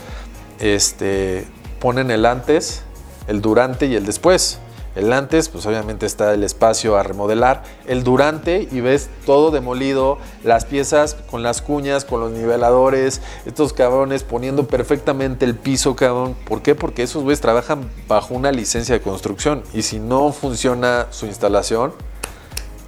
este, 0.60 1.44
ponen 1.80 2.12
el 2.12 2.24
antes, 2.24 2.82
el 3.26 3.40
durante 3.40 3.86
y 3.86 3.96
el 3.96 4.06
después. 4.06 4.60
El 4.96 5.12
antes, 5.12 5.50
pues 5.50 5.66
obviamente 5.66 6.06
está 6.06 6.32
el 6.32 6.42
espacio 6.42 6.96
a 6.96 7.02
remodelar. 7.02 7.62
El 7.86 8.02
durante 8.02 8.66
y 8.70 8.80
ves 8.80 9.10
todo 9.26 9.50
demolido, 9.50 10.18
las 10.42 10.64
piezas 10.64 11.14
con 11.30 11.42
las 11.42 11.60
cuñas, 11.60 12.06
con 12.06 12.20
los 12.20 12.32
niveladores, 12.32 13.20
estos 13.44 13.74
cabrones 13.74 14.24
poniendo 14.24 14.66
perfectamente 14.66 15.44
el 15.44 15.54
piso, 15.54 15.94
cabrón. 15.94 16.34
¿Por 16.46 16.62
qué? 16.62 16.74
Porque 16.74 17.02
esos 17.02 17.22
güeyes 17.22 17.42
trabajan 17.42 17.90
bajo 18.08 18.34
una 18.34 18.50
licencia 18.50 18.94
de 18.94 19.02
construcción 19.02 19.62
y 19.74 19.82
si 19.82 20.00
no 20.00 20.32
funciona 20.32 21.08
su 21.10 21.26
instalación, 21.26 21.92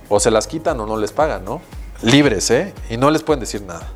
o 0.08 0.18
se 0.18 0.30
las 0.30 0.46
quitan 0.46 0.80
o 0.80 0.86
no 0.86 0.96
les 0.96 1.12
pagan, 1.12 1.44
¿no? 1.44 1.60
Libres, 2.00 2.50
¿eh? 2.50 2.72
Y 2.88 2.96
no 2.96 3.10
les 3.10 3.22
pueden 3.22 3.40
decir 3.40 3.62
nada. 3.62 3.86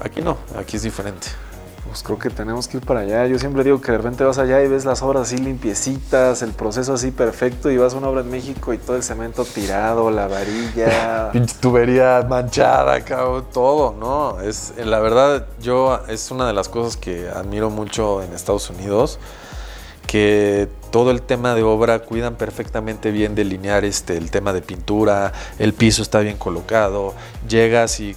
Aquí 0.00 0.22
no, 0.22 0.38
aquí 0.58 0.76
es 0.76 0.82
diferente. 0.82 1.28
Pues 1.86 2.02
creo 2.02 2.18
que 2.18 2.30
tenemos 2.30 2.66
que 2.66 2.78
ir 2.78 2.84
para 2.84 3.00
allá. 3.00 3.26
Yo 3.26 3.38
siempre 3.38 3.62
digo 3.62 3.80
que 3.80 3.92
de 3.92 3.98
repente 3.98 4.24
vas 4.24 4.38
allá 4.38 4.62
y 4.62 4.68
ves 4.68 4.84
las 4.84 5.02
obras 5.02 5.22
así 5.22 5.36
limpiecitas, 5.36 6.42
el 6.42 6.52
proceso 6.52 6.94
así 6.94 7.10
perfecto, 7.10 7.70
y 7.70 7.76
vas 7.76 7.94
a 7.94 7.98
una 7.98 8.08
obra 8.08 8.22
en 8.22 8.30
México 8.30 8.72
y 8.72 8.78
todo 8.78 8.96
el 8.96 9.02
cemento 9.02 9.44
tirado, 9.44 10.10
la 10.10 10.26
varilla. 10.26 11.30
Tubería 11.60 12.24
manchada, 12.28 13.04
cabrón, 13.04 13.46
todo, 13.52 13.94
¿no? 13.98 14.40
Es, 14.40 14.72
eh, 14.78 14.84
la 14.84 14.98
verdad, 15.00 15.46
yo, 15.60 16.00
es 16.08 16.30
una 16.30 16.46
de 16.46 16.54
las 16.54 16.68
cosas 16.68 16.96
que 16.96 17.28
admiro 17.28 17.68
mucho 17.70 18.22
en 18.22 18.32
Estados 18.32 18.70
Unidos, 18.70 19.18
que 20.06 20.68
todo 20.90 21.10
el 21.10 21.22
tema 21.22 21.54
de 21.54 21.62
obra 21.62 21.98
cuidan 21.98 22.36
perfectamente 22.36 23.10
bien 23.10 23.34
delinear 23.34 23.84
este, 23.84 24.16
el 24.16 24.30
tema 24.30 24.52
de 24.52 24.62
pintura, 24.62 25.32
el 25.58 25.74
piso 25.74 26.02
está 26.02 26.20
bien 26.20 26.36
colocado, 26.38 27.14
llegas 27.48 28.00
y 28.00 28.16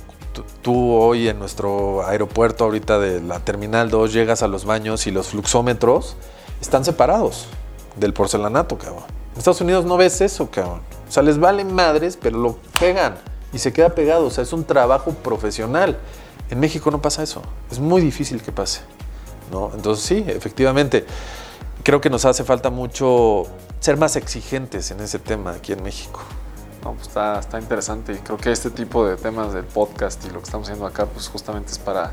tú- 0.61 0.93
hoy 0.93 1.27
en 1.27 1.39
nuestro 1.39 2.05
aeropuerto 2.05 2.63
ahorita 2.65 2.99
de 2.99 3.21
la 3.21 3.39
Terminal 3.39 3.89
2 3.89 4.13
llegas 4.13 4.43
a 4.43 4.47
los 4.47 4.65
baños 4.65 5.07
y 5.07 5.11
los 5.11 5.27
fluxómetros 5.27 6.15
están 6.61 6.83
separados 6.85 7.47
del 7.95 8.13
porcelanato, 8.13 8.77
cabrón. 8.77 9.03
En 9.33 9.39
Estados 9.39 9.61
Unidos 9.61 9.85
no 9.85 9.97
ves 9.97 10.21
eso, 10.21 10.49
cabrón. 10.49 10.81
O 11.07 11.11
sea, 11.11 11.23
les 11.23 11.39
valen 11.39 11.73
madres, 11.73 12.17
pero 12.21 12.37
lo 12.37 12.57
pegan 12.79 13.15
y 13.53 13.59
se 13.59 13.71
queda 13.73 13.89
pegado. 13.89 14.25
O 14.25 14.29
sea, 14.29 14.43
es 14.43 14.53
un 14.53 14.63
trabajo 14.63 15.11
profesional. 15.11 15.97
En 16.49 16.59
México 16.59 16.89
no 16.91 17.01
pasa 17.01 17.23
eso. 17.23 17.41
Es 17.71 17.79
muy 17.79 18.01
difícil 18.01 18.41
que 18.41 18.51
pase. 18.51 18.81
¿no? 19.51 19.71
Entonces 19.73 20.03
sí, 20.05 20.25
efectivamente, 20.27 21.05
creo 21.83 22.01
que 22.01 22.09
nos 22.09 22.25
hace 22.25 22.43
falta 22.43 22.69
mucho 22.69 23.45
ser 23.79 23.95
más 23.97 24.15
exigentes 24.17 24.91
en 24.91 24.99
ese 24.99 25.19
tema 25.19 25.51
aquí 25.51 25.71
en 25.71 25.83
México. 25.83 26.19
No, 26.83 26.93
pues 26.93 27.07
está, 27.07 27.39
está 27.39 27.59
interesante 27.59 28.13
y 28.13 28.17
creo 28.17 28.37
que 28.37 28.51
este 28.51 28.69
tipo 28.69 29.05
de 29.05 29.17
temas 29.17 29.53
del 29.53 29.65
podcast 29.65 30.23
y 30.25 30.29
lo 30.29 30.39
que 30.39 30.45
estamos 30.45 30.67
haciendo 30.67 30.85
acá, 30.85 31.05
pues 31.05 31.27
justamente 31.27 31.71
es 31.71 31.79
para 31.79 32.11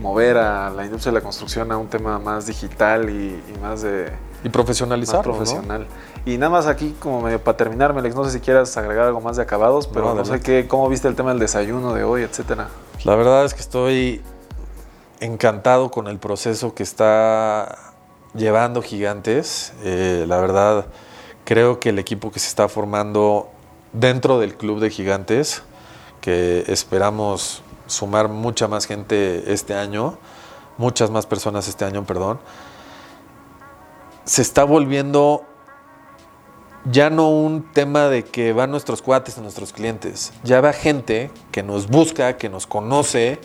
mover 0.00 0.36
a 0.38 0.70
la 0.70 0.84
industria 0.84 1.12
de 1.12 1.18
la 1.18 1.22
construcción 1.22 1.70
a 1.72 1.76
un 1.76 1.88
tema 1.88 2.18
más 2.18 2.46
digital 2.46 3.10
y, 3.10 3.42
y 3.48 3.58
más 3.60 3.82
de 3.82 4.12
Y 4.42 4.48
¿no? 4.48 5.22
profesional. 5.22 5.86
Y 6.24 6.38
nada 6.38 6.50
más 6.50 6.66
aquí, 6.66 6.96
como 6.98 7.20
medio 7.20 7.42
para 7.42 7.56
terminar, 7.56 7.94
Melex, 7.94 8.14
no 8.14 8.24
sé 8.24 8.30
si 8.32 8.40
quieras 8.40 8.76
agregar 8.76 9.06
algo 9.06 9.20
más 9.20 9.36
de 9.36 9.42
acabados, 9.42 9.86
pero 9.86 10.06
No, 10.06 10.14
no, 10.14 10.24
sé 10.24 10.40
qué, 10.40 10.66
cómo 10.66 10.88
viste 10.88 11.08
el 11.08 11.14
tema 11.14 11.30
del 11.30 11.38
desayuno 11.38 11.94
de 11.94 12.04
hoy, 12.04 12.22
etcétera. 12.22 12.68
La 13.04 13.14
verdad 13.14 13.44
es 13.44 13.54
que 13.54 13.60
estoy 13.60 14.22
encantado 15.20 15.90
con 15.90 16.08
el 16.08 16.18
proceso 16.18 16.74
que 16.74 16.82
está 16.82 17.92
llevando 18.34 18.82
Gigantes. 18.82 19.72
Eh, 19.82 20.24
la 20.26 20.38
verdad, 20.40 20.86
creo 21.44 21.78
que 21.78 21.90
el 21.90 21.98
equipo 21.98 22.30
que 22.30 22.38
se 22.38 22.48
está 22.48 22.68
formando 22.68 23.49
dentro 23.92 24.38
del 24.38 24.56
club 24.56 24.80
de 24.80 24.90
Gigantes, 24.90 25.62
que 26.20 26.64
esperamos 26.68 27.62
sumar 27.86 28.28
mucha 28.28 28.68
más 28.68 28.86
gente 28.86 29.52
este 29.52 29.74
año, 29.74 30.18
muchas 30.78 31.10
más 31.10 31.26
personas 31.26 31.68
este 31.68 31.84
año, 31.84 32.04
perdón, 32.04 32.40
se 34.24 34.42
está 34.42 34.64
volviendo 34.64 35.44
ya 36.84 37.10
no 37.10 37.28
un 37.28 37.62
tema 37.72 38.08
de 38.08 38.24
que 38.24 38.52
van 38.52 38.70
nuestros 38.70 39.02
cuates 39.02 39.36
a 39.38 39.42
nuestros 39.42 39.72
clientes, 39.72 40.32
ya 40.44 40.60
va 40.60 40.72
gente 40.72 41.30
que 41.52 41.62
nos 41.62 41.88
busca, 41.88 42.36
que 42.36 42.48
nos 42.48 42.66
conoce, 42.66 43.38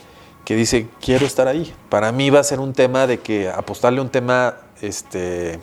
que 0.46 0.56
dice, 0.56 0.88
quiero 1.02 1.26
estar 1.26 1.48
ahí. 1.48 1.74
Para 1.90 2.12
mí 2.12 2.30
va 2.30 2.40
a 2.40 2.44
ser 2.44 2.60
un 2.60 2.74
tema 2.74 3.08
de 3.08 3.20
que 3.20 3.50
apostarle 3.50 4.00
un 4.00 4.10
tema 4.10 4.58
este, 4.82 5.60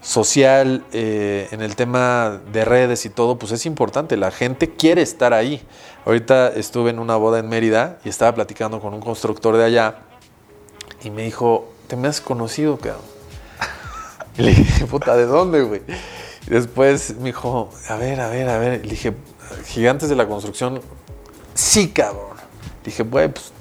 social, 0.00 0.84
eh, 0.92 1.48
en 1.50 1.60
el 1.62 1.76
tema 1.76 2.40
de 2.52 2.64
redes 2.64 3.04
y 3.04 3.10
todo, 3.10 3.38
pues 3.38 3.52
es 3.52 3.66
importante. 3.66 4.16
La 4.16 4.30
gente 4.30 4.70
quiere 4.70 5.02
estar 5.02 5.34
ahí. 5.34 5.62
Ahorita 6.06 6.48
estuve 6.48 6.90
en 6.90 6.98
una 6.98 7.16
boda 7.16 7.38
en 7.38 7.48
Mérida 7.48 7.98
y 8.04 8.08
estaba 8.08 8.34
platicando 8.34 8.80
con 8.80 8.94
un 8.94 9.00
constructor 9.00 9.56
de 9.56 9.64
allá 9.64 9.98
y 11.02 11.10
me 11.10 11.22
dijo, 11.22 11.70
¿te 11.86 11.96
me 11.96 12.08
has 12.08 12.20
conocido, 12.20 12.78
cabrón? 12.78 13.02
Y 14.38 14.42
le 14.42 14.54
dije, 14.54 14.86
puta, 14.86 15.16
¿de 15.16 15.26
dónde, 15.26 15.62
güey? 15.62 15.82
Y 16.46 16.50
después 16.50 17.16
me 17.18 17.26
dijo, 17.26 17.70
a 17.88 17.96
ver, 17.96 18.20
a 18.20 18.28
ver, 18.28 18.48
a 18.48 18.58
ver. 18.58 18.84
Le 18.84 18.90
dije, 18.90 19.12
gigantes 19.66 20.08
de 20.08 20.16
la 20.16 20.26
construcción, 20.26 20.80
sí, 21.54 21.88
cabrón. 21.88 22.36
Le 22.84 22.90
dije, 22.90 23.02
güey, 23.02 23.28
pues, 23.28 23.52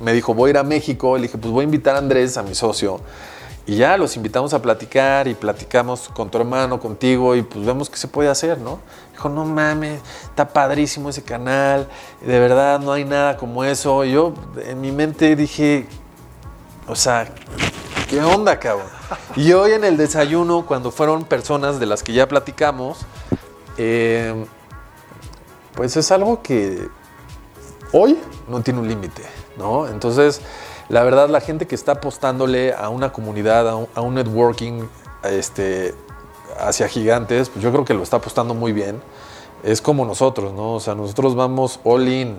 me 0.00 0.12
dijo, 0.12 0.34
voy 0.34 0.48
a 0.48 0.50
ir 0.50 0.58
a 0.58 0.62
México. 0.62 1.16
Le 1.16 1.24
dije, 1.24 1.38
pues 1.38 1.52
voy 1.52 1.62
a 1.62 1.64
invitar 1.64 1.94
a 1.94 1.98
Andrés, 1.98 2.36
a 2.36 2.42
mi 2.42 2.54
socio. 2.54 3.00
Y 3.70 3.76
ya 3.76 3.96
los 3.96 4.16
invitamos 4.16 4.52
a 4.52 4.60
platicar 4.60 5.28
y 5.28 5.34
platicamos 5.34 6.08
con 6.08 6.28
tu 6.28 6.38
hermano, 6.38 6.80
contigo, 6.80 7.36
y 7.36 7.42
pues 7.42 7.64
vemos 7.64 7.88
qué 7.88 7.96
se 7.98 8.08
puede 8.08 8.28
hacer, 8.28 8.58
¿no? 8.58 8.80
Dijo, 9.12 9.28
no 9.28 9.44
mames, 9.44 10.00
está 10.24 10.48
padrísimo 10.48 11.08
ese 11.08 11.22
canal, 11.22 11.86
de 12.20 12.40
verdad 12.40 12.80
no 12.80 12.90
hay 12.90 13.04
nada 13.04 13.36
como 13.36 13.62
eso. 13.62 14.04
Y 14.04 14.10
yo 14.10 14.34
en 14.66 14.80
mi 14.80 14.90
mente 14.90 15.36
dije, 15.36 15.86
o 16.88 16.96
sea, 16.96 17.32
¿qué 18.08 18.20
onda, 18.20 18.58
cabrón? 18.58 18.88
Y 19.36 19.52
hoy 19.52 19.70
en 19.70 19.84
el 19.84 19.96
desayuno, 19.96 20.66
cuando 20.66 20.90
fueron 20.90 21.22
personas 21.22 21.78
de 21.78 21.86
las 21.86 22.02
que 22.02 22.12
ya 22.12 22.26
platicamos, 22.26 22.98
eh, 23.76 24.46
pues 25.76 25.96
es 25.96 26.10
algo 26.10 26.42
que 26.42 26.88
hoy 27.92 28.18
no 28.48 28.62
tiene 28.62 28.80
un 28.80 28.88
límite, 28.88 29.22
¿no? 29.56 29.86
Entonces, 29.86 30.40
la 30.90 31.04
verdad, 31.04 31.28
la 31.28 31.40
gente 31.40 31.68
que 31.68 31.76
está 31.76 31.92
apostándole 31.92 32.74
a 32.74 32.88
una 32.88 33.12
comunidad, 33.12 33.68
a 33.68 34.00
un, 34.00 34.14
networking 34.14 34.88
este, 35.22 35.94
hacia 36.58 36.88
gigantes, 36.88 37.48
pues 37.48 37.62
yo 37.62 37.70
creo 37.70 37.84
que 37.84 37.94
lo 37.94 38.02
está 38.02 38.16
apostando 38.16 38.54
muy 38.54 38.72
bien. 38.72 39.00
Es 39.62 39.80
como 39.80 40.04
nosotros, 40.04 40.52
¿no? 40.52 40.74
O 40.74 40.80
sea, 40.80 40.96
nosotros 40.96 41.36
vamos 41.36 41.78
all 41.84 42.08
in, 42.08 42.38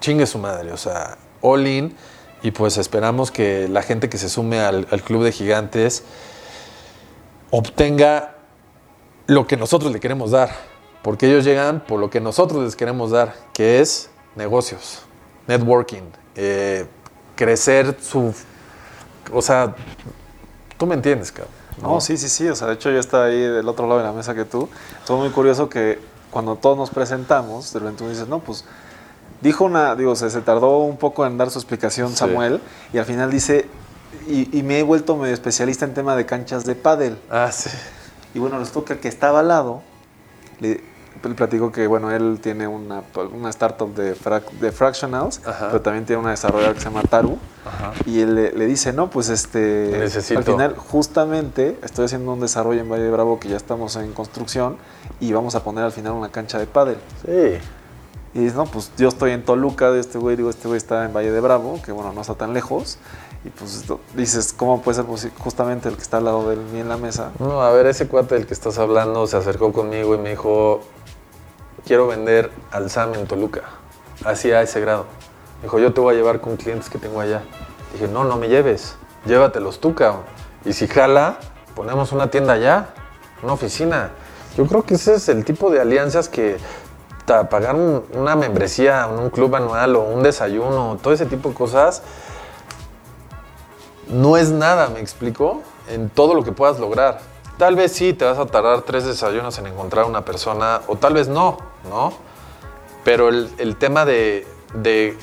chingue 0.00 0.26
su 0.26 0.38
madre, 0.38 0.72
o 0.72 0.76
sea, 0.76 1.18
all 1.40 1.68
in. 1.68 1.94
Y 2.42 2.50
pues 2.50 2.78
esperamos 2.78 3.30
que 3.30 3.68
la 3.68 3.82
gente 3.82 4.08
que 4.08 4.18
se 4.18 4.28
sume 4.28 4.58
al, 4.58 4.88
al 4.90 5.02
club 5.02 5.22
de 5.22 5.30
gigantes 5.30 6.02
obtenga 7.52 8.34
lo 9.28 9.46
que 9.46 9.56
nosotros 9.56 9.92
le 9.92 10.00
queremos 10.00 10.32
dar. 10.32 10.50
Porque 11.02 11.28
ellos 11.28 11.44
llegan 11.44 11.84
por 11.86 12.00
lo 12.00 12.10
que 12.10 12.20
nosotros 12.20 12.64
les 12.64 12.74
queremos 12.74 13.12
dar, 13.12 13.34
que 13.52 13.78
es 13.78 14.10
negocios, 14.34 15.02
networking, 15.46 16.10
eh, 16.34 16.86
crecer 17.38 17.96
su... 18.02 18.34
O 19.32 19.40
sea, 19.40 19.76
tú 20.76 20.86
me 20.86 20.96
entiendes, 20.96 21.30
cabrón. 21.30 21.54
No, 21.80 22.00
sí, 22.00 22.16
sí, 22.16 22.28
sí. 22.28 22.48
O 22.48 22.56
sea, 22.56 22.66
de 22.66 22.74
hecho 22.74 22.90
yo 22.90 22.98
estaba 22.98 23.26
ahí 23.26 23.40
del 23.40 23.68
otro 23.68 23.86
lado 23.86 24.00
de 24.00 24.06
la 24.06 24.12
mesa 24.12 24.34
que 24.34 24.44
tú. 24.44 24.68
Todo 25.06 25.18
muy 25.18 25.30
curioso 25.30 25.68
que 25.68 26.00
cuando 26.32 26.56
todos 26.56 26.76
nos 26.76 26.90
presentamos, 26.90 27.72
de 27.72 27.78
repente 27.78 28.02
uno 28.02 28.12
dices, 28.12 28.26
no, 28.26 28.40
pues 28.40 28.64
dijo 29.40 29.64
una, 29.64 29.94
digo, 29.94 30.16
se, 30.16 30.28
se 30.30 30.40
tardó 30.40 30.78
un 30.78 30.96
poco 30.96 31.24
en 31.24 31.38
dar 31.38 31.50
su 31.50 31.60
explicación 31.60 32.10
Sí. 32.10 32.16
Samuel 32.16 32.60
y 32.92 32.98
al 32.98 33.04
final 33.04 33.30
dice, 33.30 33.68
y, 34.26 34.58
y 34.58 34.64
me 34.64 34.80
he 34.80 34.82
vuelto 34.82 35.16
medio 35.16 35.32
especialista 35.34 35.84
en 35.84 35.94
tema 35.94 36.16
de 36.16 36.26
canchas 36.26 36.64
de 36.64 36.74
pádel. 36.74 37.18
Ah, 37.30 37.52
sí. 37.52 37.70
Y 38.34 38.40
bueno, 38.40 38.58
les 38.58 38.72
toca 38.72 38.96
que 38.96 39.06
estaba 39.06 39.40
al 39.40 39.48
lado, 39.48 39.82
le 40.58 40.82
platico 41.18 41.72
que, 41.72 41.86
bueno, 41.86 42.10
él 42.10 42.38
tiene 42.42 42.66
una, 42.66 43.02
una 43.32 43.50
startup 43.50 43.94
de, 43.94 44.14
de 44.60 44.72
fractionals, 44.72 45.40
Ajá. 45.46 45.66
pero 45.68 45.80
también 45.82 46.04
tiene 46.06 46.20
una 46.22 46.30
desarrolladora 46.30 46.74
que 46.74 46.80
se 46.80 46.86
llama 46.86 47.02
Taru. 47.02 47.38
Ajá. 47.66 47.92
Y 48.06 48.20
él 48.20 48.34
le, 48.34 48.52
le 48.52 48.66
dice, 48.66 48.92
no, 48.92 49.10
pues 49.10 49.28
este, 49.28 49.96
Necesito. 49.98 50.38
al 50.38 50.44
final 50.44 50.74
justamente 50.76 51.78
estoy 51.82 52.04
haciendo 52.06 52.32
un 52.32 52.40
desarrollo 52.40 52.80
en 52.80 52.88
Valle 52.88 53.02
de 53.04 53.10
Bravo 53.10 53.38
que 53.40 53.48
ya 53.48 53.56
estamos 53.56 53.96
en 53.96 54.12
construcción 54.12 54.76
y 55.20 55.32
vamos 55.32 55.54
a 55.54 55.64
poner 55.64 55.84
al 55.84 55.92
final 55.92 56.12
una 56.12 56.30
cancha 56.30 56.58
de 56.58 56.66
pádel. 56.66 56.96
Sí. 57.24 57.58
Y 58.34 58.40
dice, 58.40 58.56
no, 58.56 58.66
pues 58.66 58.92
yo 58.96 59.08
estoy 59.08 59.32
en 59.32 59.44
Toluca 59.44 59.90
de 59.90 60.00
este 60.00 60.18
güey, 60.18 60.36
digo, 60.36 60.50
este 60.50 60.68
güey 60.68 60.76
está 60.78 61.04
en 61.04 61.12
Valle 61.14 61.30
de 61.32 61.40
Bravo, 61.40 61.80
que 61.84 61.92
bueno, 61.92 62.12
no 62.12 62.20
está 62.20 62.34
tan 62.34 62.52
lejos. 62.54 62.98
Y 63.44 63.50
pues 63.50 63.74
esto- 63.76 64.00
dices, 64.14 64.52
¿cómo 64.52 64.82
puede 64.82 64.96
ser 64.96 65.06
posi- 65.06 65.30
justamente 65.38 65.88
el 65.88 65.94
que 65.96 66.02
está 66.02 66.16
al 66.18 66.24
lado 66.24 66.48
de 66.50 66.56
mí 66.56 66.80
en 66.80 66.88
la 66.88 66.96
mesa? 66.96 67.30
No, 67.38 67.62
a 67.62 67.70
ver, 67.70 67.86
ese 67.86 68.06
cuate 68.08 68.34
del 68.34 68.46
que 68.46 68.52
estás 68.54 68.78
hablando 68.78 69.26
se 69.26 69.36
acercó 69.36 69.72
conmigo 69.72 70.14
y 70.14 70.18
me 70.18 70.30
dijo, 70.30 70.80
quiero 71.86 72.06
vender 72.06 72.50
al 72.70 72.90
en 73.14 73.26
Toluca. 73.26 73.62
Así 74.24 74.50
a 74.50 74.62
ese 74.62 74.80
grado. 74.80 75.06
Dijo, 75.62 75.78
yo 75.78 75.92
te 75.92 76.00
voy 76.00 76.14
a 76.14 76.16
llevar 76.16 76.40
con 76.40 76.56
clientes 76.56 76.88
que 76.88 76.98
tengo 76.98 77.20
allá. 77.20 77.42
Dije, 77.92 78.08
no, 78.08 78.24
no 78.24 78.36
me 78.36 78.48
lleves, 78.48 78.96
llévatelos 79.26 79.80
tú, 79.80 79.94
cabrón. 79.94 80.22
Y 80.64 80.72
si 80.72 80.86
jala, 80.86 81.38
ponemos 81.74 82.12
una 82.12 82.30
tienda 82.30 82.54
allá, 82.54 82.88
una 83.42 83.52
oficina. 83.52 84.10
Yo 84.56 84.66
creo 84.66 84.82
que 84.82 84.94
ese 84.94 85.14
es 85.14 85.28
el 85.28 85.44
tipo 85.44 85.70
de 85.70 85.80
alianzas 85.80 86.28
que 86.28 86.58
pagar 87.50 87.74
un- 87.74 88.04
una 88.14 88.34
membresía 88.36 89.04
en 89.04 89.18
un 89.18 89.30
club 89.30 89.54
anual 89.54 89.94
o 89.96 90.00
un 90.00 90.22
desayuno, 90.22 90.98
todo 91.02 91.12
ese 91.12 91.26
tipo 91.26 91.50
de 91.50 91.54
cosas, 91.54 92.02
no 94.08 94.36
es 94.36 94.50
nada, 94.50 94.88
me 94.88 95.00
explico, 95.00 95.62
en 95.88 96.08
todo 96.08 96.34
lo 96.34 96.42
que 96.42 96.52
puedas 96.52 96.78
lograr. 96.78 97.20
Tal 97.58 97.76
vez 97.76 97.92
sí, 97.92 98.14
te 98.14 98.24
vas 98.24 98.38
a 98.38 98.46
tardar 98.46 98.82
tres 98.82 99.04
desayunos 99.04 99.58
en 99.58 99.66
encontrar 99.66 100.06
una 100.06 100.24
persona, 100.24 100.80
o 100.86 100.96
tal 100.96 101.14
vez 101.14 101.28
no, 101.28 101.58
¿no? 101.88 102.12
Pero 103.04 103.28
el, 103.28 103.50
el 103.58 103.76
tema 103.76 104.04
de, 104.04 104.46
de, 104.74 105.16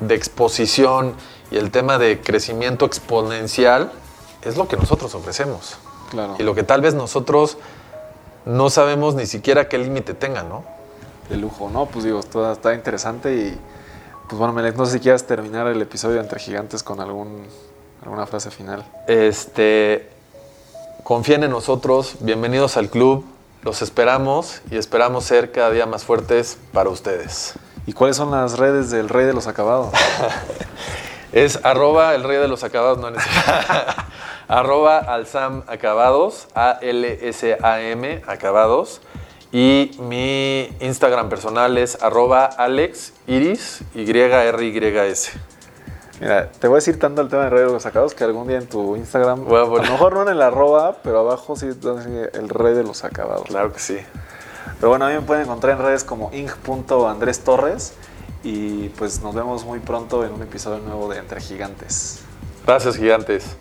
de 0.00 0.14
exposición 0.14 1.14
y 1.50 1.56
el 1.56 1.70
tema 1.70 1.98
de 1.98 2.20
crecimiento 2.20 2.84
exponencial 2.84 3.92
es 4.42 4.56
lo 4.56 4.68
que 4.68 4.76
nosotros 4.76 5.14
ofrecemos. 5.14 5.76
Claro. 6.10 6.36
Y 6.38 6.42
lo 6.42 6.54
que 6.54 6.62
tal 6.62 6.80
vez 6.80 6.94
nosotros 6.94 7.58
no 8.44 8.70
sabemos 8.70 9.14
ni 9.14 9.26
siquiera 9.26 9.68
qué 9.68 9.78
límite 9.78 10.14
tenga, 10.14 10.42
¿no? 10.42 10.64
De 11.28 11.36
lujo, 11.36 11.70
¿no? 11.70 11.86
Pues 11.86 12.04
digo, 12.04 12.20
está, 12.20 12.52
está 12.52 12.74
interesante 12.74 13.34
y 13.34 13.58
pues 14.28 14.38
bueno, 14.38 14.52
Melec, 14.52 14.76
no 14.76 14.86
sé 14.86 14.92
si 14.92 15.00
quieras 15.00 15.26
terminar 15.26 15.66
el 15.66 15.82
episodio 15.82 16.20
entre 16.20 16.38
gigantes 16.38 16.82
con 16.82 17.00
algún, 17.00 17.44
alguna 18.02 18.26
frase 18.26 18.50
final. 18.50 18.84
Este, 19.08 20.08
confíen 21.02 21.42
en 21.42 21.50
nosotros, 21.50 22.14
bienvenidos 22.20 22.76
al 22.76 22.90
club, 22.90 23.24
los 23.62 23.82
esperamos 23.82 24.62
y 24.70 24.76
esperamos 24.76 25.24
ser 25.24 25.52
cada 25.52 25.70
día 25.70 25.86
más 25.86 26.04
fuertes 26.04 26.58
para 26.72 26.88
ustedes. 26.90 27.54
¿Y 27.86 27.92
cuáles 27.92 28.16
son 28.16 28.30
las 28.30 28.58
redes 28.58 28.90
del 28.90 29.08
rey 29.08 29.26
de 29.26 29.32
los 29.32 29.46
acabados? 29.46 29.92
Es 31.32 31.60
arroba 31.62 32.16
el 32.16 32.24
rey 32.24 32.38
de 32.38 32.48
los 32.48 32.64
acabados, 32.64 32.98
no 32.98 33.08
arroba 34.48 34.98
alsam 34.98 35.62
acabados, 35.68 36.48
A-L-S-A-M 36.54 38.22
acabados. 38.26 39.00
Y 39.52 39.92
mi 40.00 40.76
Instagram 40.80 41.28
personal 41.28 41.78
es 41.78 42.02
arroba 42.02 42.46
alexiris, 42.46 43.82
Y-R-Y-S. 43.94 45.32
Mira, 46.20 46.52
te 46.52 46.68
voy 46.68 46.76
a 46.76 46.78
decir 46.78 46.98
tanto 46.98 47.22
el 47.22 47.28
tema 47.28 47.44
de 47.44 47.50
Rey 47.50 47.64
de 47.64 47.72
los 47.72 47.82
Sacados 47.82 48.14
que 48.14 48.24
algún 48.24 48.46
día 48.46 48.58
en 48.58 48.66
tu 48.66 48.94
Instagram, 48.94 49.46
Voy 49.46 49.58
a 49.58 49.64
lo 49.64 49.80
mejor 49.80 50.12
no 50.12 50.22
en 50.22 50.28
el 50.28 50.42
arroba, 50.42 50.98
pero 51.02 51.20
abajo 51.20 51.56
sí 51.56 51.66
el 51.66 52.48
Rey 52.50 52.74
de 52.74 52.84
los 52.84 53.04
Acabados. 53.04 53.46
Claro 53.46 53.72
que 53.72 53.80
sí. 53.80 53.98
Pero 54.78 54.90
bueno, 54.90 55.06
a 55.06 55.08
mí 55.08 55.14
me 55.14 55.22
pueden 55.22 55.44
encontrar 55.44 55.78
en 55.78 55.84
redes 55.84 56.04
como 56.04 56.30
ing.andrés 56.32 57.42
y 58.42 58.88
pues 58.90 59.22
nos 59.22 59.34
vemos 59.34 59.64
muy 59.64 59.78
pronto 59.78 60.24
en 60.24 60.32
un 60.32 60.42
episodio 60.42 60.78
nuevo 60.78 61.08
de 61.10 61.18
Entre 61.18 61.40
Gigantes. 61.40 62.20
Gracias, 62.66 62.96
gigantes. 62.96 63.56